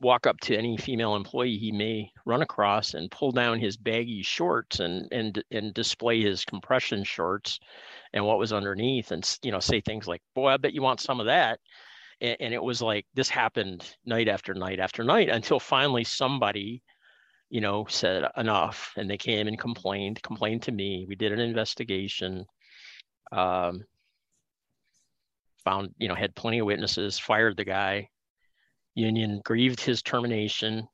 [0.00, 4.22] walk up to any female employee he may run across and pull down his baggy
[4.22, 7.58] shorts and and and display his compression shorts
[8.12, 11.00] and what was underneath and you know say things like boy i bet you want
[11.00, 11.58] some of that.
[12.20, 16.82] And, and it was like this happened night after night after night until finally somebody
[17.50, 21.06] you know said enough and they came and complained complained to me.
[21.08, 22.46] We did an investigation
[23.32, 23.84] um,
[25.64, 28.08] found you know had plenty of witnesses fired the guy
[28.98, 30.86] union grieved his termination.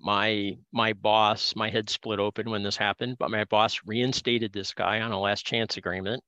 [0.00, 4.72] My my boss my head split open when this happened but my boss reinstated this
[4.74, 6.22] guy on a last chance agreement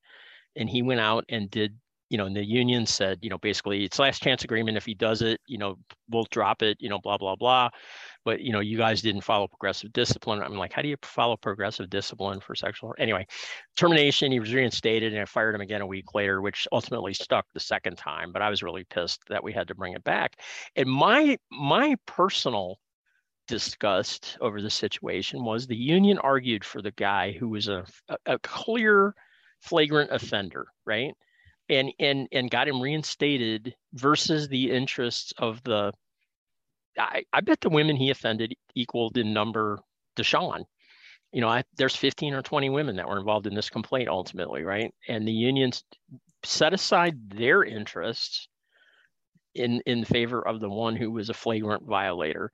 [0.57, 1.77] and he went out and did
[2.15, 4.77] you know, and the union said, you know, basically it's last chance agreement.
[4.77, 5.77] If he does it, you know,
[6.09, 7.71] we'll drop it, you know, blah, blah, blah.
[8.25, 10.41] But, you know, you guys didn't follow progressive discipline.
[10.41, 12.95] I'm like, how do you follow progressive discipline for sexual?
[12.99, 13.27] Anyway,
[13.77, 17.47] termination, he was reinstated and I fired him again a week later, which ultimately stuck
[17.53, 18.31] the second time.
[18.31, 20.37] But I was really pissed that we had to bring it back.
[20.77, 22.79] And my, my personal
[23.49, 27.85] disgust over the situation was the union argued for the guy who was a,
[28.27, 29.17] a clear
[29.59, 31.13] flagrant offender, right?
[31.69, 35.93] And and and got him reinstated versus the interests of the
[36.99, 39.81] I, I bet the women he offended equaled in number
[40.17, 40.65] Deshaun.
[41.33, 44.63] You know, I, there's 15 or 20 women that were involved in this complaint ultimately,
[44.63, 44.95] right?
[45.09, 45.83] And the unions
[46.45, 48.49] set aside their interests
[49.55, 52.53] in in favor of the one who was a flagrant violator,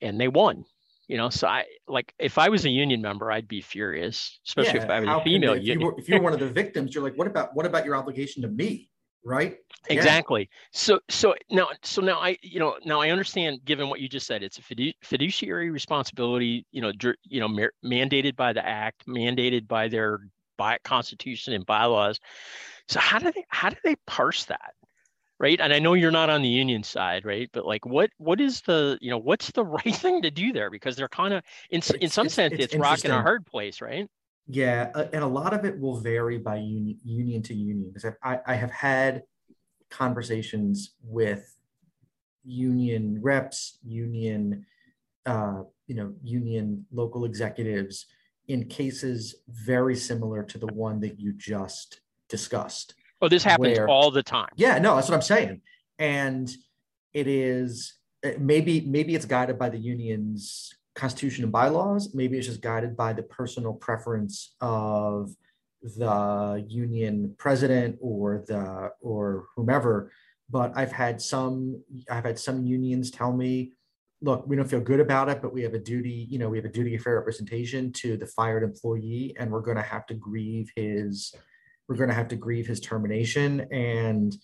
[0.00, 0.64] and they won
[1.10, 4.78] you know so i like if i was a union member i'd be furious especially
[4.78, 6.94] yeah, if i was a female if, you were, if you're one of the victims
[6.94, 8.86] you're like what about what about your obligation to me?
[9.22, 9.58] Right?
[9.90, 10.48] Exactly.
[10.50, 10.68] Yeah.
[10.70, 14.26] so so now so now i you know now i understand given what you just
[14.26, 18.66] said it's a fidu- fiduciary responsibility you know dr- you know mer- mandated by the
[18.66, 20.20] act mandated by their
[20.56, 22.20] by constitution and bylaws.
[22.88, 24.74] So how do they how do they parse that
[25.40, 25.58] right?
[25.58, 27.48] And i know you're not on the union side right?
[27.52, 30.70] But like what what is the you know what's the right thing to do there?
[30.70, 33.80] Because they're kind of in, in some it's, sense it's, it's rocking a hard place
[33.80, 34.06] right?
[34.46, 38.38] Yeah and a lot of it will vary by union union to union because I,
[38.46, 39.22] I have had
[39.90, 41.56] conversations with
[42.44, 44.66] union reps union
[45.26, 48.06] uh, you know union local executives
[48.48, 53.88] in cases very similar to the one that you just discussed Oh, this happens where,
[53.88, 54.48] all the time.
[54.56, 55.60] Yeah, no, that's what I'm saying.
[55.98, 56.50] And
[57.12, 57.94] it is
[58.38, 62.14] maybe maybe it's guided by the union's constitution and bylaws.
[62.14, 65.30] Maybe it's just guided by the personal preference of
[65.82, 70.12] the union president or the or whomever.
[70.48, 73.72] But I've had some I've had some unions tell me,
[74.20, 76.58] look, we don't feel good about it, but we have a duty, you know, we
[76.58, 80.06] have a duty of fair representation to the fired employee, and we're going to have
[80.06, 81.34] to grieve his
[81.90, 84.36] we're going to have to grieve his termination and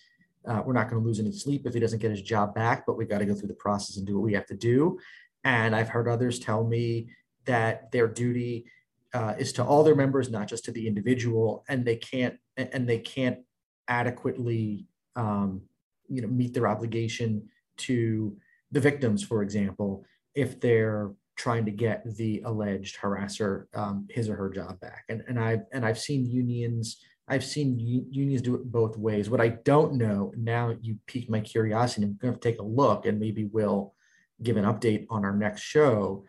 [0.49, 2.85] uh, we're not going to lose any sleep if he doesn't get his job back,
[2.85, 4.99] but we've got to go through the process and do what we have to do.
[5.45, 7.09] And I've heard others tell me
[7.45, 8.67] that their duty
[9.15, 12.89] uh, is to all their members, not just to the individual, and they can't and
[12.89, 13.39] they can't
[13.87, 15.63] adequately, um,
[16.09, 18.37] you know, meet their obligation to
[18.73, 20.05] the victims, for example,
[20.35, 25.05] if they're trying to get the alleged harasser um, his or her job back.
[25.09, 29.29] And and I've and I've seen unions I've seen unions do it both ways.
[29.29, 32.03] What I don't know now, you piqued my curiosity.
[32.03, 33.95] And I'm going to take a look, and maybe we'll
[34.43, 36.25] give an update on our next show.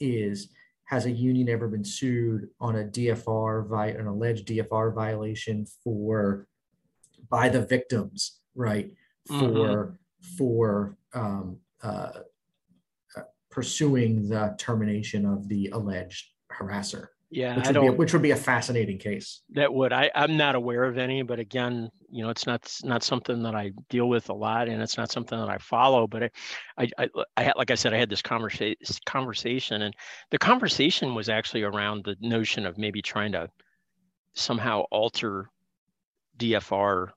[0.00, 0.48] Is
[0.86, 6.48] has a union ever been sued on a DFR vi- an alleged DFR violation for
[7.28, 8.90] by the victims, right?
[9.28, 10.36] For mm-hmm.
[10.36, 12.10] for um, uh,
[13.16, 17.08] uh, pursuing the termination of the alleged harasser.
[17.32, 19.42] Yeah, which would, be, which would be a fascinating case.
[19.50, 19.92] That would.
[19.92, 23.54] I, I'm not aware of any, but again, you know, it's not not something that
[23.54, 26.08] I deal with a lot, and it's not something that I follow.
[26.08, 26.30] But I,
[26.76, 28.74] I, I, I had, like I said, I had this conversation
[29.06, 29.94] conversation, and
[30.30, 33.48] the conversation was actually around the notion of maybe trying to
[34.34, 35.48] somehow alter
[36.36, 37.10] DFR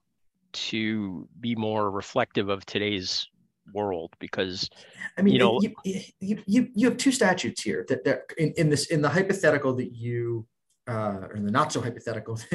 [0.54, 3.28] to be more reflective of today's
[3.73, 4.69] world because
[5.17, 5.73] I mean, you know- you,
[6.19, 9.73] you, you, you have two statutes here that, that in, in this in the hypothetical
[9.76, 10.45] that you
[10.88, 12.36] uh, or in the not so hypothetical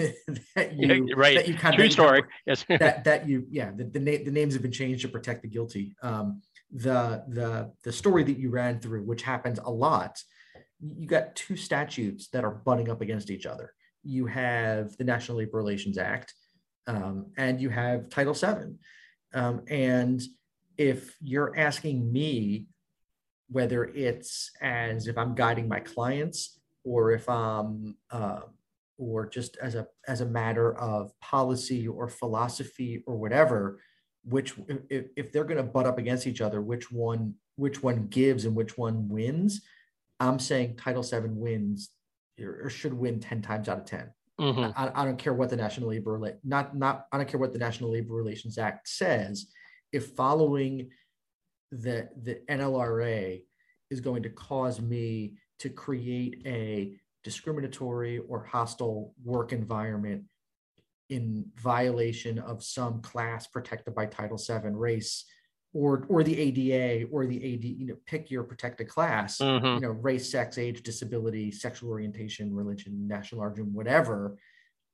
[0.55, 1.37] that you Yeah, right.
[1.37, 2.23] that you kind true of story.
[2.47, 2.65] Yes.
[2.69, 5.49] that that you yeah the the, na- the names have been changed to protect the
[5.49, 5.97] guilty.
[6.03, 10.23] Um, the the the story that you ran through, which happens a lot,
[10.81, 13.73] you got two statutes that are butting up against each other.
[14.05, 16.35] You have the National Labor Relations Act,
[16.87, 18.77] um, and you have Title VII.
[19.35, 20.23] Um, and
[20.79, 22.69] if you're asking me
[23.51, 28.41] whether it's as if I'm guiding my clients or if I'm uh,
[28.97, 33.81] or just as a as a matter of policy or philosophy or whatever,
[34.25, 34.55] which
[34.89, 38.45] if, if they're going to butt up against each other, which one which one gives
[38.45, 39.63] and which one wins?
[40.21, 41.91] I'm saying Title VII wins
[42.41, 44.13] or should win 10 times out of 10.
[44.41, 44.73] Mhm.
[44.77, 47.59] I, I don't care what the National Labor not not I don't care what the
[47.59, 49.47] National Labor Relations Act says.
[49.93, 50.91] If following
[51.71, 53.45] the the NLRA
[53.91, 60.25] is going to cause me to create a discriminatory or hostile work environment
[61.09, 65.25] in violation of some class protected by Title VII, race,
[65.73, 69.77] or or the ADA or the AD, you know, pick your protected class Mhm.
[69.77, 74.39] you know, race, sex, age, disability, sexual orientation, religion, national origin, whatever.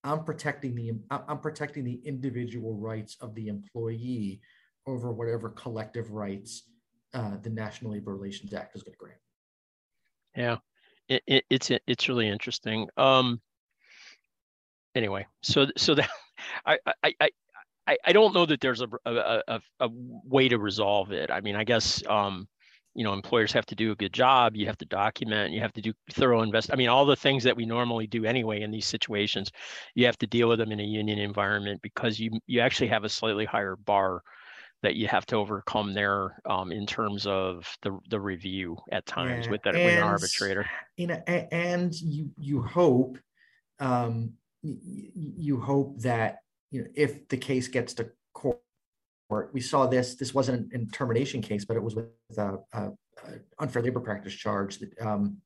[0.04, 4.40] I'm protecting the I'm protecting the individual rights of the employee
[4.86, 6.64] over whatever collective rights
[7.14, 9.18] uh, the National Labor Relations Act is going to grant.
[10.36, 10.56] Yeah,
[11.08, 12.88] it, it, it's it's really interesting.
[12.96, 13.40] Um.
[14.94, 16.08] Anyway, so so that
[16.66, 17.30] I I
[17.86, 21.30] I I, don't know that there's a, a a a way to resolve it.
[21.30, 22.48] I mean, I guess um,
[22.94, 24.56] you know, employers have to do a good job.
[24.56, 25.52] You have to document.
[25.52, 26.72] You have to do thorough invest.
[26.72, 29.50] I mean, all the things that we normally do anyway in these situations,
[29.94, 33.04] you have to deal with them in a union environment because you you actually have
[33.04, 34.22] a slightly higher bar
[34.84, 39.46] that you have to overcome there um, in terms of the the review at times
[39.46, 40.68] Yeah, with that with an arbitrator.
[40.98, 43.18] You know, and you you hope
[43.80, 48.60] um, you hope that you know if the case gets to court,
[49.54, 50.16] we saw this.
[50.16, 52.92] This wasn't an termination case, but it was with a, a, a
[53.58, 55.38] unfair labor practice charge that um,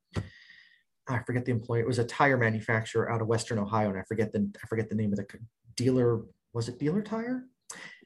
[1.09, 1.83] I forget the employer.
[1.83, 4.89] It was a tire manufacturer out of Western Ohio, and I forget the I forget
[4.89, 5.27] the name of the
[5.77, 6.23] dealer.
[6.53, 7.45] Was it Dealer Tire?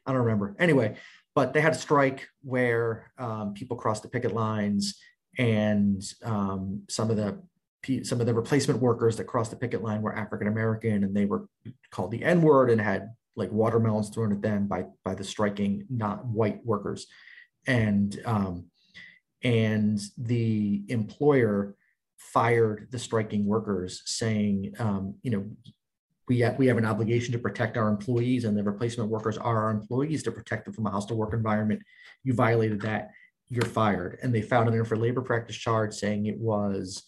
[0.05, 0.55] I don't remember.
[0.59, 0.97] Anyway,
[1.35, 4.99] but they had a strike where um, people crossed the picket lines,
[5.37, 7.39] and um, some of the
[8.03, 11.25] some of the replacement workers that crossed the picket line were African American, and they
[11.25, 11.47] were
[11.91, 15.85] called the N word and had like watermelons thrown at them by by the striking
[15.89, 17.07] not white workers,
[17.67, 18.65] and um,
[19.43, 21.75] and the employer
[22.17, 25.45] fired the striking workers, saying, um, you know,
[26.27, 29.63] we have, we have an obligation to protect our employees, and the replacement workers are
[29.63, 31.81] our employees to protect them from a hostile work environment.
[32.23, 33.11] You violated that,
[33.49, 34.19] you're fired.
[34.23, 37.03] And they found an unfair labor practice charge saying it was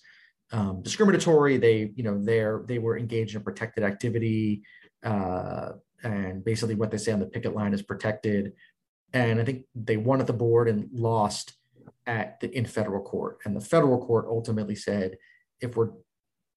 [0.51, 1.57] um, discriminatory.
[1.57, 4.63] They, you know, they're they were engaged in protected activity,
[5.03, 5.71] uh,
[6.03, 8.53] and basically what they say on the picket line is protected.
[9.13, 11.53] And I think they won at the board and lost
[12.05, 13.39] at the in federal court.
[13.45, 15.17] And the federal court ultimately said,
[15.61, 15.91] if we're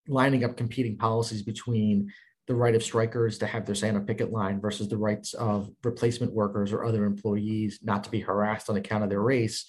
[0.07, 2.11] lining up competing policies between
[2.49, 5.69] the right of strikers to have their say on picket line versus the rights of
[5.83, 9.65] replacement workers or other employees not to be harassed on account of their race,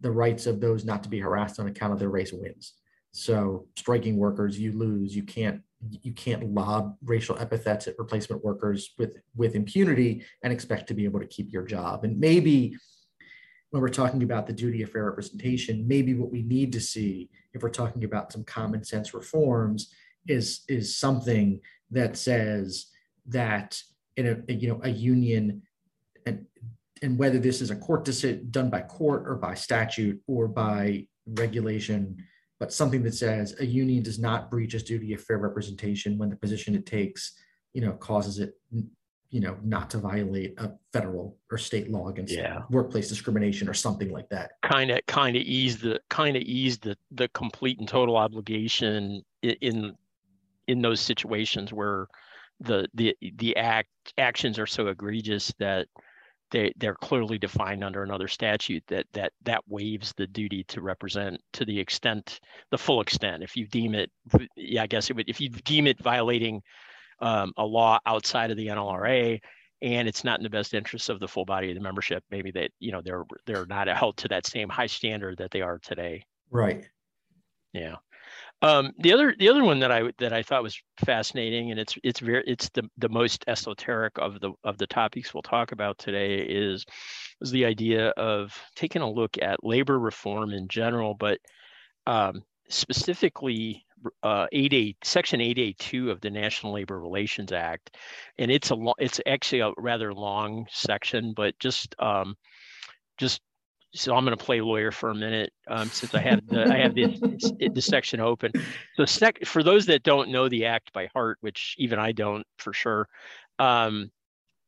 [0.00, 2.72] the rights of those not to be harassed on account of their race wins.
[3.12, 5.14] So striking workers, you lose.
[5.14, 5.62] You can't
[6.02, 11.04] you can't lob racial epithets at replacement workers with with impunity and expect to be
[11.04, 12.02] able to keep your job.
[12.02, 12.76] And maybe
[13.70, 17.30] when we're talking about the duty of fair representation, maybe what we need to see
[17.52, 19.94] if we're talking about some common sense reforms
[20.26, 22.86] is is something that says
[23.26, 23.80] that
[24.16, 25.62] in a you know a union
[26.26, 26.44] and
[27.02, 31.06] and whether this is a court decision done by court or by statute or by
[31.26, 32.16] regulation
[32.60, 36.28] but something that says a union does not breach its duty of fair representation when
[36.30, 37.32] the position it takes
[37.72, 38.54] you know causes it
[39.30, 42.62] you know not to violate a federal or state law against Yeah.
[42.70, 46.78] workplace discrimination or something like that kind of kind of ease the kind of ease
[46.78, 49.96] the the complete and total obligation i- in
[50.68, 52.06] in those situations where
[52.60, 55.86] the the the act actions are so egregious that
[56.50, 61.40] they they're clearly defined under another statute that that that waives the duty to represent
[61.52, 63.42] to the extent the full extent.
[63.42, 64.10] If you deem it
[64.56, 66.62] yeah i guess it would if you deem it violating
[67.20, 69.38] um, a law outside of the nlra
[69.82, 72.50] and it's not in the best interest of the full body of the membership maybe
[72.50, 75.78] that you know they're they're not held to that same high standard that they are
[75.78, 76.24] today.
[76.50, 76.88] Right.
[77.72, 77.96] Yeah
[78.62, 81.98] Um, the other the other one that I that I thought was fascinating, and it's
[82.02, 85.98] it's very it's the the most esoteric of the of the topics we'll talk about
[85.98, 86.84] today is
[87.42, 91.38] is the idea of taking a look at labor reform in general, but
[92.06, 93.84] um, specifically
[94.22, 97.96] uh, 8A, Section 8A2 of the National Labor Relations Act,
[98.38, 102.36] and it's a lo- it's actually a rather long section, but just um,
[103.18, 103.40] just
[103.94, 106.78] so I'm going to play lawyer for a minute um, since I have the I
[106.78, 107.18] have this
[107.72, 108.52] the section open.
[108.96, 112.46] So sec- for those that don't know the act by heart, which even I don't
[112.58, 113.08] for sure,
[113.58, 114.10] um,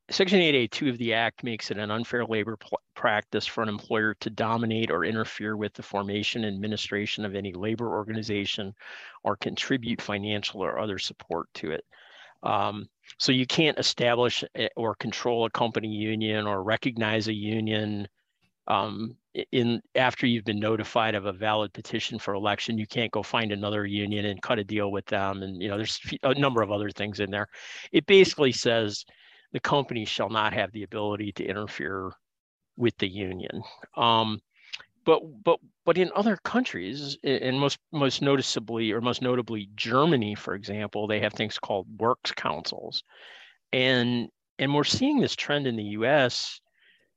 [0.08, 4.14] Section 8A2 of the Act makes it an unfair labor pl- practice for an employer
[4.20, 8.72] to dominate or interfere with the formation and administration of any labor organization
[9.24, 11.84] or contribute financial or other support to it.
[12.44, 14.44] Um, so you can't establish
[14.76, 18.06] or control a company union or recognize a union
[18.68, 19.16] um,
[19.52, 23.52] in after you've been notified of a valid petition for election you can't go find
[23.52, 25.42] another union and cut a deal with them.
[25.42, 27.48] And you know there's a number of other things in there.
[27.92, 29.04] It basically says
[29.52, 32.12] the company shall not have the ability to interfere
[32.76, 33.62] with the union.
[33.96, 34.40] Um,
[35.04, 40.54] but but but in other countries and most most noticeably or most notably germany for
[40.54, 43.02] example they have things called works councils.
[43.72, 46.60] And and we're seeing this trend in the us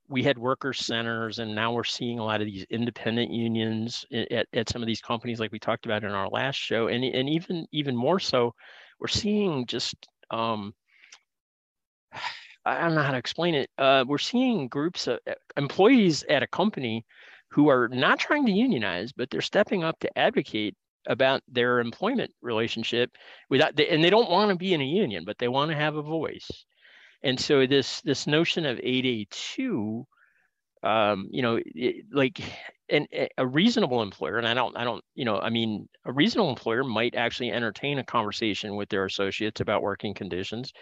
[0.10, 4.47] we had worker centers and now we're seeing a lot of these independent unions at,
[4.53, 7.30] at some of these companies like we talked about in our last show and, and
[7.30, 8.53] even even more so
[8.99, 9.95] we're seeing just
[10.32, 10.74] um,
[12.66, 16.43] i don't know how to explain it uh, we're seeing groups of uh, employees at
[16.43, 17.05] a company
[17.51, 20.76] who are not trying to unionize but they're stepping up to advocate
[21.07, 23.12] about their employment relationship
[23.49, 25.95] without and they don't want to be in a union but they want to have
[25.95, 26.66] a voice
[27.24, 30.06] and so this this notion of 8A2
[30.84, 32.42] um, you know it, like
[32.90, 33.08] an,
[33.38, 36.84] a reasonable employer and i don't i don't you know i mean a reasonable employer
[36.84, 40.74] might actually entertain a conversation with their associates about working conditions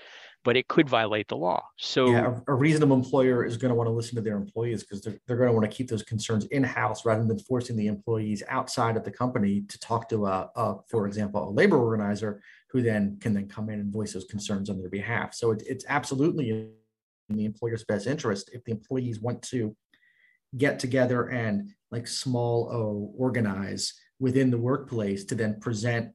[0.43, 3.75] but it could violate the law so yeah, a, a reasonable employer is going to
[3.75, 6.03] want to listen to their employees because they're, they're going to want to keep those
[6.03, 10.49] concerns in-house rather than forcing the employees outside of the company to talk to a,
[10.55, 14.25] a for example a labor organizer who then can then come in and voice those
[14.25, 15.33] concerns on their behalf.
[15.33, 19.75] So it, it's absolutely in the employer's best interest if the employees want to
[20.57, 26.11] get together and like small o organize within the workplace to then present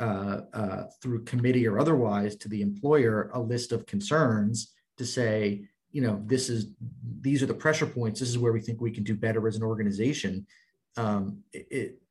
[0.00, 5.68] uh, uh, through committee or otherwise to the employer a list of concerns to say
[5.94, 6.70] you know this is
[7.20, 8.20] these are the pressure points.
[8.20, 10.46] This is where we think we can do better as an organization.
[10.96, 12.02] Um, it, it,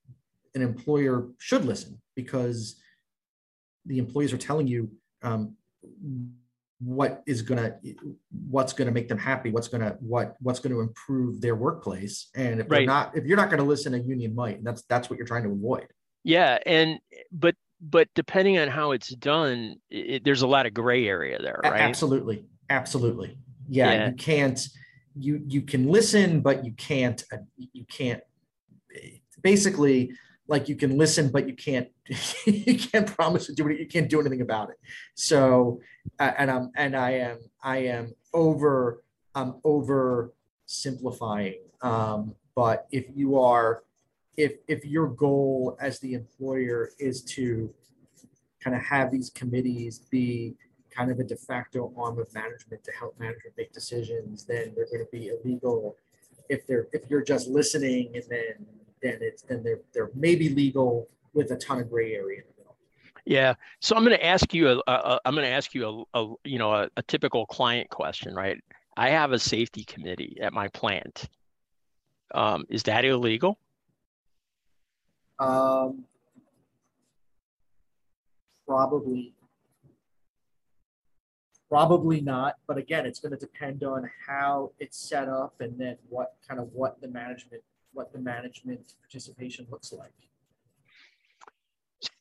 [0.55, 2.77] an employer should listen because
[3.85, 4.89] the employees are telling you
[5.21, 5.55] um,
[6.83, 7.95] what is going to
[8.49, 11.55] what's going to make them happy what's going to what what's going to improve their
[11.55, 12.79] workplace and if right.
[12.79, 15.17] they're not if you're not going to listen a union might and that's that's what
[15.17, 15.87] you're trying to avoid
[16.23, 16.99] yeah and
[17.31, 21.59] but but depending on how it's done it, there's a lot of gray area there
[21.63, 23.37] right absolutely absolutely
[23.69, 24.67] yeah, yeah, you can't
[25.15, 28.21] you you can listen but you can't uh, you can't
[29.41, 30.11] basically
[30.47, 31.87] like you can listen, but you can't
[32.45, 33.79] you can't promise to do it.
[33.79, 34.77] You can't do anything about it.
[35.15, 35.79] So,
[36.19, 39.03] and I'm and I am I am over
[39.35, 40.33] I'm over
[40.65, 41.59] simplifying.
[41.81, 43.83] Um, but if you are
[44.37, 47.73] if if your goal as the employer is to
[48.63, 50.55] kind of have these committees be
[50.89, 54.85] kind of a de facto arm of management to help management make decisions, then they're
[54.85, 55.97] going to be illegal.
[56.49, 58.65] If they're if you're just listening and then
[59.01, 62.41] then it's then they're they're maybe legal with a ton of gray area.
[63.25, 63.53] Yeah.
[63.81, 66.33] So I'm going to ask you a, a I'm going to ask you a, a
[66.43, 68.57] you know a, a typical client question, right?
[68.95, 71.29] I have a safety committee at my plant.
[72.33, 73.57] Um, is that illegal?
[75.39, 76.05] Um,
[78.67, 79.33] probably
[81.69, 85.97] probably not but again it's going to depend on how it's set up and then
[86.07, 87.63] what kind of what the management
[87.93, 90.11] what the management participation looks like.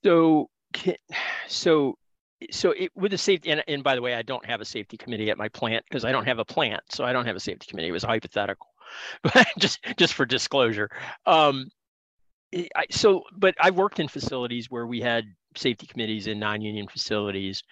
[0.05, 0.49] So,
[1.49, 1.97] so,
[2.51, 4.97] so it, with the safety, and, and by the way, I don't have a safety
[4.97, 7.41] committee at my plant because I don't have a plant, so I don't have a
[7.41, 7.89] safety committee.
[7.89, 8.69] It was hypothetical,
[9.23, 10.91] but just just for disclosure.
[11.27, 11.69] Um,
[12.55, 15.25] I, so, but I've worked in facilities where we had
[15.57, 17.63] safety committees in non-union facilities,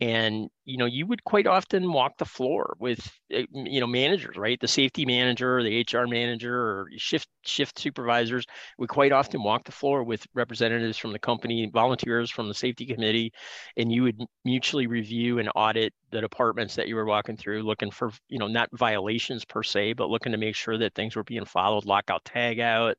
[0.00, 4.36] and you know you would quite often walk the floor with eh, you know managers
[4.36, 8.44] right the safety manager the hr manager or shift shift supervisors
[8.78, 12.84] would quite often walk the floor with representatives from the company volunteers from the safety
[12.84, 13.32] committee
[13.78, 17.90] and you would mutually review and audit the departments that you were walking through looking
[17.90, 21.24] for you know not violations per se but looking to make sure that things were
[21.24, 22.96] being followed lockout tag out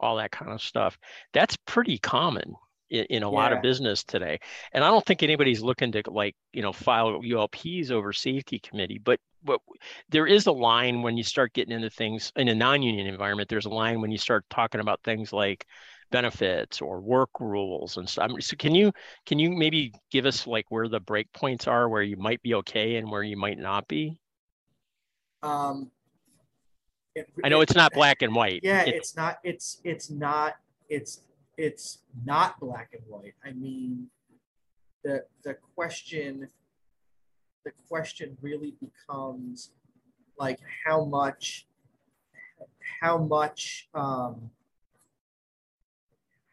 [0.00, 0.98] all that kind of stuff.
[1.32, 2.54] That's pretty common
[2.94, 4.38] in, in a lot of business today.
[4.72, 8.98] And I don't think anybody's looking to like, you know, file ULPs over safety committee,
[9.02, 9.60] but but
[10.08, 13.66] there is a line when you start getting into things in a non-union environment, there's
[13.66, 15.66] a line when you start talking about things like
[16.10, 18.30] benefits or work rules and stuff.
[18.40, 18.90] So can you
[19.26, 22.54] can you maybe give us like where the break points are where you might be
[22.54, 24.18] okay and where you might not be?
[25.42, 25.90] Um,
[27.14, 28.60] it- I know it- it's not black and white.
[28.62, 29.40] Yeah, It- it's not.
[29.44, 30.56] It's it's not.
[30.88, 31.20] It's
[31.56, 33.34] it's not black and white.
[33.44, 34.08] I mean,
[35.02, 36.48] the the question
[37.64, 39.70] the question really becomes
[40.38, 41.66] like how much
[43.00, 44.50] how much um,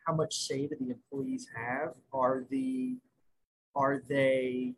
[0.05, 1.93] how much say do the employees have?
[2.13, 2.97] Are the
[3.75, 4.75] are they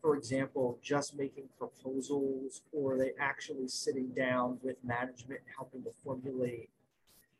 [0.00, 5.82] for example, just making proposals, or are they actually sitting down with management and helping
[5.82, 6.70] to formulate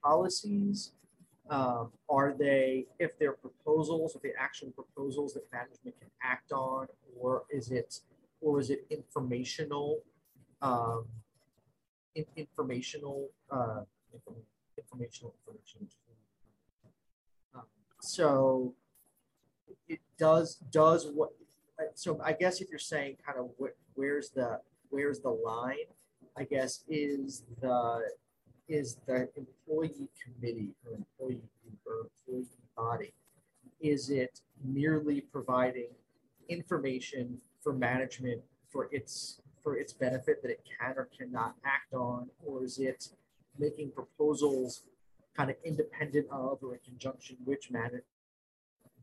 [0.02, 0.92] policies?
[1.50, 6.88] Um, are they, if they're proposals, if they actual proposals that management can act on,
[7.18, 8.00] or is it,
[8.40, 10.00] or is it informational,
[10.60, 11.06] um,
[12.14, 13.80] in, informational, uh,
[14.12, 14.36] inform-
[14.76, 15.88] informational information?
[17.54, 17.62] Um,
[18.00, 18.74] So
[19.88, 21.30] it does, does what,
[21.94, 25.86] so I guess if you're saying kind of wh- where's the where's the line,
[26.36, 28.02] I guess is the
[28.68, 32.46] is the employee committee or employee group or employee
[32.76, 33.12] body,
[33.80, 35.88] is it merely providing
[36.48, 42.28] information for management for its for its benefit that it can or cannot act on,
[42.44, 43.08] or is it
[43.58, 44.82] making proposals
[45.36, 47.60] kind of independent of or in conjunction with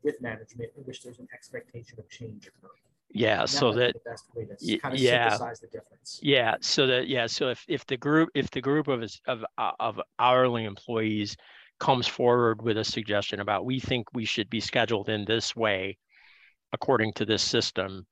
[0.02, 2.82] with management in which there's an expectation of change occurring?
[3.12, 5.30] Yeah, so that the best way to kind of yeah.
[5.30, 6.20] synthesize the difference.
[6.22, 9.72] Yeah, so that yeah, so if if the group if the group of of uh,
[9.80, 11.38] of hourly employees
[11.80, 15.98] comes forward with a suggestion about we think we should be scheduled in this way
[16.74, 18.06] according to this system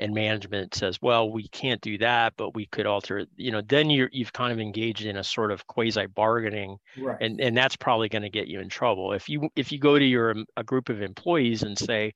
[0.00, 3.60] and management says, well, we can't do that, but we could alter it, you know,
[3.60, 7.18] then you're you've kind of engaged in a sort of quasi bargaining Right.
[7.20, 9.98] and and that's probably going to get you in trouble if you if you go
[9.98, 12.14] to your um, a group of employees and say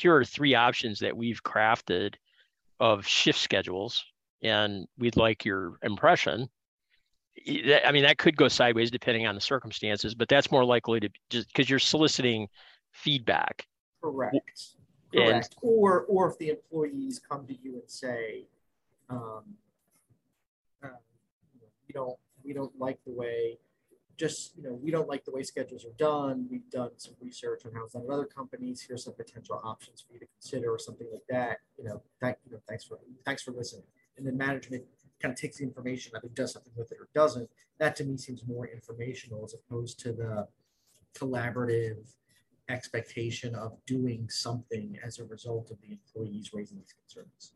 [0.00, 2.14] here are three options that we've crafted
[2.80, 4.04] of shift schedules
[4.42, 6.48] and we'd like your impression
[7.48, 11.08] i- mean that could go sideways depending on the circumstances but that's more likely to
[11.30, 12.46] just because you're soliciting
[12.92, 13.66] feedback
[14.02, 14.34] Correct.
[15.14, 15.56] and- Correct.
[15.62, 18.44] Or, or if the employees come to you and say,
[19.08, 19.42] um,
[20.82, 20.88] uh,
[21.88, 23.58] we don't, we don't like the way,
[24.16, 26.46] just, you know, we don't like the way schedules are done.
[26.50, 28.84] We've done some research on how it's done at other companies.
[28.86, 31.58] Here's some potential options for you to consider or something like that.
[31.78, 33.84] You know, thank, you know, thanks for, thanks for listening.
[34.16, 34.84] And then management
[35.20, 37.48] kind of takes the information, either does something with it or doesn't.
[37.78, 40.48] That to me seems more informational as opposed to the
[41.14, 42.06] collaborative
[42.68, 47.52] expectation of doing something as a result of the employees raising these concerns.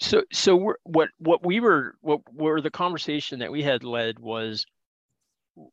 [0.00, 4.64] So, so what what we were what were the conversation that we had led was,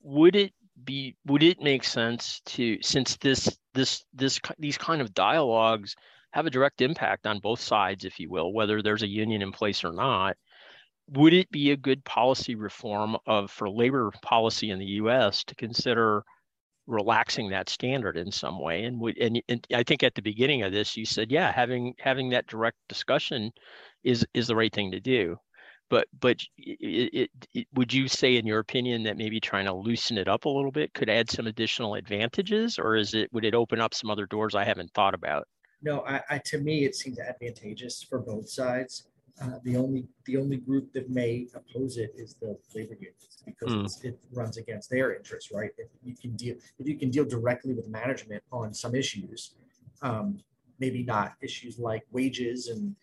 [0.01, 5.13] would it be would it make sense to since this this this these kind of
[5.13, 5.95] dialogues
[6.31, 9.53] have a direct impact on both sides, if you will, whether there's a union in
[9.53, 10.35] place or not,
[11.09, 15.43] would it be a good policy reform of for labor policy in the U.S.
[15.45, 16.23] to consider
[16.87, 20.61] relaxing that standard in some way and would and, and i think at the beginning
[20.61, 23.51] of this you said yeah having having that direct discussion
[24.03, 25.35] is is the right thing to do
[25.89, 29.73] but but it, it, it would you say in your opinion that maybe trying to
[29.73, 33.45] loosen it up a little bit could add some additional advantages or is it would
[33.45, 35.47] it open up some other doors i haven't thought about
[35.81, 39.07] No, I, I to me, it seems advantageous for both sides.
[39.41, 43.73] Uh, the only the only group that may oppose it is the labor unions because
[43.73, 45.71] it's, it runs against their interests, right?
[45.77, 49.55] If you can deal if you can deal directly with management on some issues,
[50.01, 50.39] um,
[50.79, 52.95] maybe not issues like wages and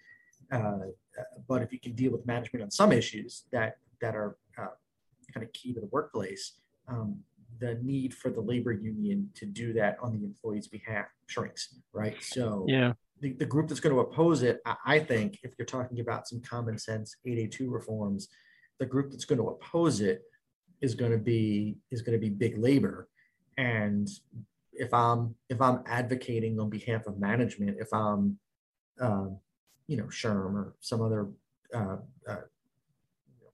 [0.52, 4.36] uh, uh, but if you can deal with management on some issues that that are
[4.58, 4.66] uh,
[5.32, 6.52] kind of key to the workplace,
[6.88, 7.18] um,
[7.58, 12.16] the need for the labor union to do that on the employee's behalf shrinks, right?
[12.22, 12.92] So yeah
[13.22, 16.28] the, the group that's going to oppose it, I, I think, if you're talking about
[16.28, 18.28] some common sense 8A2 reforms,
[18.78, 20.22] the group that's going to oppose it
[20.80, 23.08] is going to be is going to be big labor.
[23.56, 24.08] And
[24.72, 28.38] if I'm if I'm advocating on behalf of management, if I'm
[29.00, 29.38] um,
[29.86, 31.28] you know SHRM or some other
[31.74, 31.96] uh,
[32.28, 32.36] uh,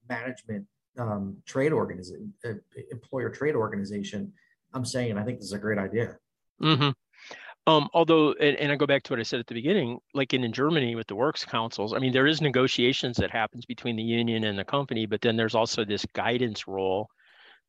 [0.09, 0.65] management
[0.97, 2.53] um, trade organization, uh,
[2.91, 4.31] employer trade organization,
[4.73, 6.17] I'm saying I think this is a great idea.
[6.61, 6.89] Mm-hmm.
[7.67, 10.33] Um, although, and, and I go back to what I said at the beginning, like
[10.33, 13.95] in, in Germany with the works councils, I mean, there is negotiations that happens between
[13.95, 17.09] the union and the company, but then there's also this guidance role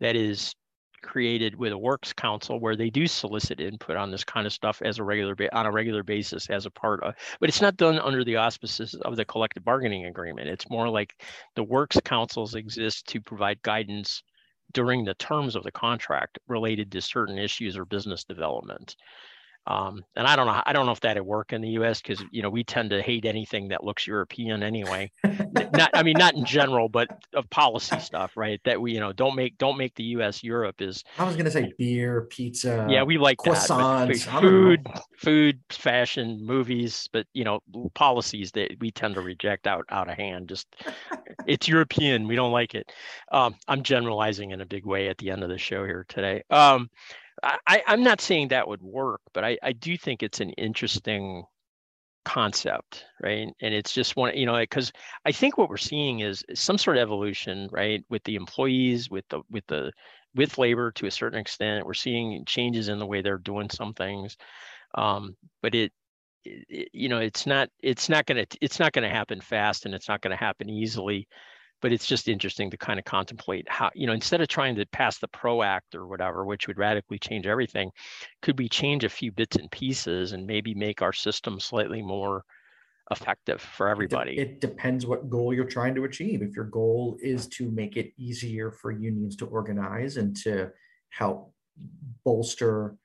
[0.01, 0.55] that is
[1.03, 4.83] created with a works council where they do solicit input on this kind of stuff
[4.85, 7.99] as a regular on a regular basis as a part of but it's not done
[7.99, 10.49] under the auspices of the collective bargaining agreement.
[10.49, 11.23] It's more like
[11.57, 14.23] the works councils exist to provide guidance
[14.73, 18.97] during the terms of the contract related to certain issues or business development
[19.67, 20.61] um, and I don't know.
[20.65, 22.01] I don't know if that'd work in the U.S.
[22.01, 25.11] because you know we tend to hate anything that looks European anyway.
[25.73, 28.61] not, I mean, not in general, but of policy stuff, right?
[28.65, 30.43] That we, you know, don't make don't make the U.S.
[30.43, 31.05] Europe is.
[31.19, 32.87] I was gonna say beer, pizza.
[32.89, 34.41] Yeah, we like croissants, that.
[34.41, 34.87] Food,
[35.19, 37.61] food, fashion, movies, but you know,
[37.95, 40.49] policies that we tend to reject out out of hand.
[40.49, 40.67] Just
[41.47, 42.27] it's European.
[42.27, 42.91] We don't like it.
[43.31, 46.43] Um, I'm generalizing in a big way at the end of the show here today.
[46.51, 46.89] Um,
[47.43, 51.45] I, I'm not saying that would work, but I, I do think it's an interesting
[52.25, 53.49] concept, right?
[53.61, 54.93] And it's just one, you know, because
[55.25, 59.25] I think what we're seeing is some sort of evolution, right, with the employees, with
[59.31, 59.93] the with the
[60.35, 61.87] with labor to a certain extent.
[61.87, 64.37] We're seeing changes in the way they're doing some things,
[64.95, 65.93] um, but it,
[66.45, 70.09] it, you know, it's not it's not gonna it's not gonna happen fast, and it's
[70.09, 71.27] not gonna happen easily
[71.81, 74.87] but it's just interesting to kind of contemplate how you know instead of trying to
[74.87, 77.91] pass the pro act or whatever which would radically change everything
[78.43, 82.45] could we change a few bits and pieces and maybe make our system slightly more
[83.11, 84.39] effective for everybody?
[84.39, 86.43] it, depends what goal you're trying to achieve.
[86.43, 90.71] If your goal is to make it easier for unions to organize and to
[91.11, 91.53] help
[92.25, 92.97] bolster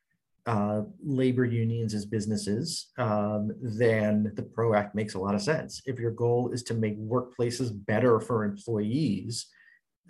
[0.46, 5.82] uh, labor unions as businesses, um, then the PRO Act makes a lot of sense.
[5.86, 9.48] If your goal is to make workplaces better for employees,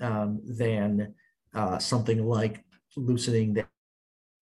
[0.01, 1.13] um, then
[1.53, 2.63] uh, something like
[2.97, 3.65] loosening the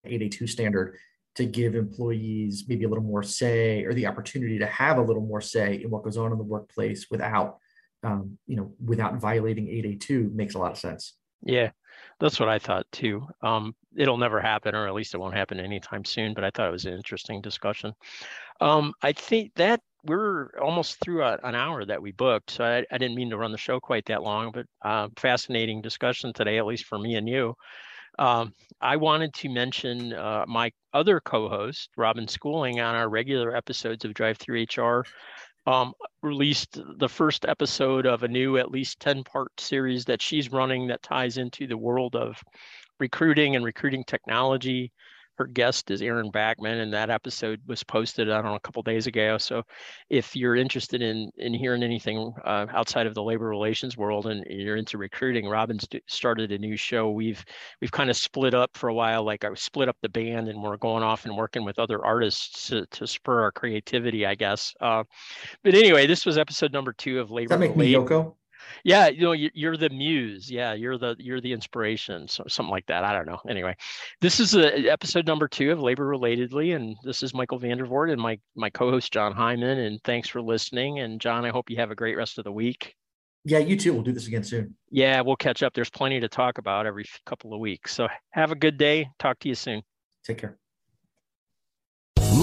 [0.04, 0.98] 8A2 standard
[1.36, 5.24] to give employees maybe a little more say or the opportunity to have a little
[5.24, 7.58] more say in what goes on in the workplace without,
[8.02, 11.16] um, you know, without violating 8A2 makes a lot of sense.
[11.42, 11.70] Yeah,
[12.20, 13.26] that's what I thought too.
[13.42, 16.34] Um, it'll never happen, or at least it won't happen anytime soon.
[16.34, 17.92] But I thought it was an interesting discussion.
[18.60, 22.84] Um, I think that we're almost through a, an hour that we booked, so I,
[22.90, 24.52] I, didn't mean to run the show quite that long.
[24.52, 27.54] But uh, fascinating discussion today, at least for me and you.
[28.18, 34.04] Um, I wanted to mention uh, my other co-host, Robin Schooling, on our regular episodes
[34.04, 35.04] of Drive Through HR
[35.66, 40.52] um, released the first episode of a new, at least 10 part series that she's
[40.52, 42.36] running that ties into the world of
[43.00, 44.92] recruiting and recruiting technology
[45.36, 48.82] her guest is Erin Backman, and that episode was posted I don't know a couple
[48.82, 49.38] days ago.
[49.38, 49.62] So,
[50.10, 54.44] if you're interested in in hearing anything uh, outside of the labor relations world and
[54.48, 57.10] you're into recruiting, Robin's started a new show.
[57.10, 57.44] We've
[57.80, 59.24] we've kind of split up for a while.
[59.24, 62.68] Like I split up the band, and we're going off and working with other artists
[62.68, 64.74] to, to spur our creativity, I guess.
[64.80, 65.04] Uh,
[65.62, 67.48] but anyway, this was episode number two of Labor.
[67.48, 68.34] Does that make me Yoko?
[68.84, 70.50] Yeah you know you're the muse.
[70.50, 73.40] Yeah you're the you're the inspiration so something like that i don't know.
[73.48, 73.76] Anyway
[74.20, 78.12] this is a, uh, episode number two of labor relatedly and this is michael VanDervort
[78.12, 81.76] and my my co-host Jon hyman and thanks for listening and Jon i hope you
[81.76, 82.94] have a great rest of the week.
[83.44, 83.92] Yeah you too.
[83.92, 84.74] We'll do this again soon.
[84.90, 85.74] Yeah we'll catch up.
[85.74, 87.94] There's plenty to talk about every couple of weeks.
[87.94, 89.08] So have a good day.
[89.18, 89.82] Talk to you soon.
[90.24, 90.58] Take care